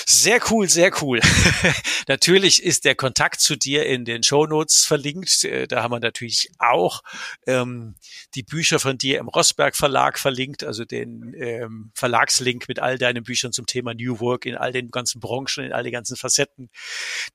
[0.06, 1.22] Sehr cool, sehr cool.
[2.10, 5.46] natürlich ist der Kontakt zu dir in den Shownotes verlinkt.
[5.46, 7.04] Äh, da haben wir natürlich auch
[7.48, 7.96] ähm,
[8.36, 13.24] die Bücher von dir im Rossberg Verlag verlinkt, also den ähm, Verlagslink mit all deinen
[13.24, 16.70] Büchern zum Thema New Work in all den ganzen Branchen, in all die ganzen Facetten,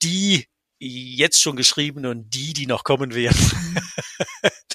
[0.03, 0.47] die
[0.79, 3.39] jetzt schon geschrieben und die, die noch kommen werden.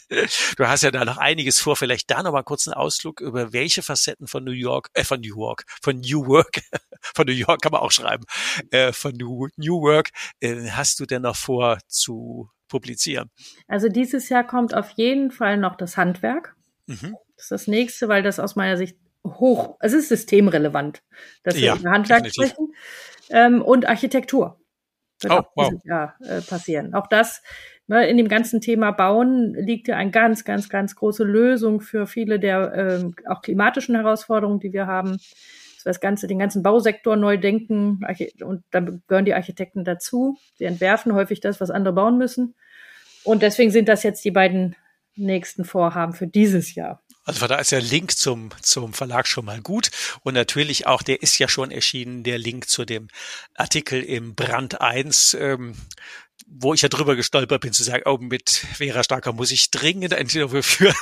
[0.57, 1.75] du hast ja da noch einiges vor.
[1.75, 5.21] Vielleicht da noch mal kurz einen Ausflug über welche Facetten von New York, äh, von
[5.21, 6.61] New York, von New Work,
[7.01, 8.23] von New York kann man auch schreiben,
[8.71, 13.29] äh, von New, New Work, äh, hast du denn noch vor zu publizieren?
[13.67, 16.55] Also dieses Jahr kommt auf jeden Fall noch das Handwerk.
[16.87, 17.15] Mhm.
[17.35, 21.01] Das ist das nächste, weil das aus meiner Sicht hoch, es ist systemrelevant,
[21.43, 22.53] dass wir ja, über Handwerk definitiv.
[22.53, 22.73] sprechen
[23.29, 24.59] ähm, und Architektur.
[25.21, 25.73] Wird oh, auch wow.
[25.83, 26.93] Jahr äh, passieren.
[26.95, 27.43] Auch das
[27.87, 32.07] ne, in dem ganzen Thema Bauen liegt ja eine ganz, ganz, ganz große Lösung für
[32.07, 35.11] viele der ähm, auch klimatischen Herausforderungen, die wir haben.
[35.11, 38.01] Dass wir das ganze, den ganzen Bausektor neu denken
[38.43, 40.37] und da gehören die Architekten dazu.
[40.55, 42.55] Sie entwerfen häufig das, was andere bauen müssen.
[43.23, 44.75] Und deswegen sind das jetzt die beiden
[45.15, 47.01] nächsten Vorhaben für dieses Jahr.
[47.23, 49.91] Also da ist der Link zum, zum Verlag schon mal gut.
[50.23, 53.09] Und natürlich auch, der ist ja schon erschienen, der Link zu dem
[53.55, 55.75] Artikel im Brand 1 ähm,
[56.47, 60.13] wo ich ja drüber gestolpert bin, zu sagen, oh, mit Vera Starker muss ich dringend
[60.13, 60.95] ein Interview führen.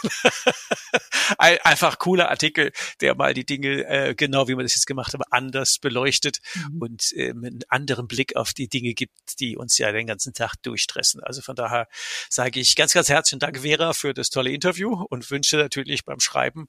[1.37, 2.71] Einfach cooler Artikel,
[3.01, 6.81] der mal die Dinge, äh, genau wie man das jetzt gemacht hat, anders beleuchtet mhm.
[6.81, 10.55] und ähm, einen anderen Blick auf die Dinge gibt, die uns ja den ganzen Tag
[10.63, 11.21] durchstressen.
[11.23, 11.87] Also von daher
[12.29, 16.19] sage ich ganz, ganz herzlichen Dank, Vera, für das tolle Interview und wünsche natürlich beim
[16.19, 16.67] Schreiben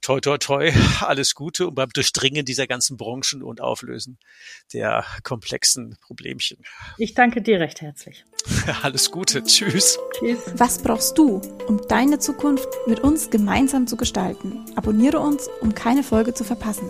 [0.00, 4.18] toi, toi, toi, alles Gute und beim Durchdringen dieser ganzen Branchen und Auflösen
[4.72, 6.58] der komplexen Problemchen.
[6.96, 8.24] Ich danke dir recht herzlich.
[8.82, 9.42] Alles Gute.
[9.42, 9.98] Tschüss.
[10.18, 10.38] Tschüss.
[10.56, 14.64] Was brauchst du, um deine Zukunft mit uns gemeinsam zu gestalten?
[14.76, 16.88] Abonniere uns, um keine Folge zu verpassen.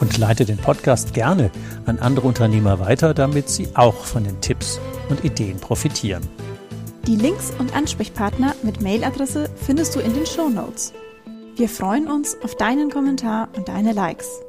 [0.00, 1.50] Und leite den Podcast gerne
[1.86, 6.28] an andere Unternehmer weiter, damit sie auch von den Tipps und Ideen profitieren.
[7.06, 10.92] Die Links und Ansprechpartner mit Mailadresse findest du in den Show Notes.
[11.56, 14.40] Wir freuen uns auf deinen Kommentar und deine Likes.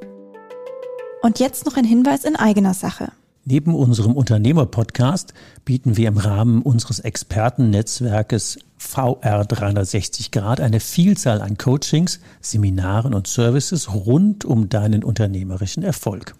[1.21, 3.11] Und jetzt noch ein Hinweis in eigener Sache.
[3.45, 5.33] Neben unserem Unternehmer-Podcast
[5.65, 13.27] bieten wir im Rahmen unseres Expertennetzwerkes VR 360 Grad eine Vielzahl an Coachings, Seminaren und
[13.27, 16.35] Services rund um deinen unternehmerischen Erfolg.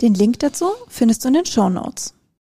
[0.00, 2.14] Den Link dazu findest du in den Show Notes.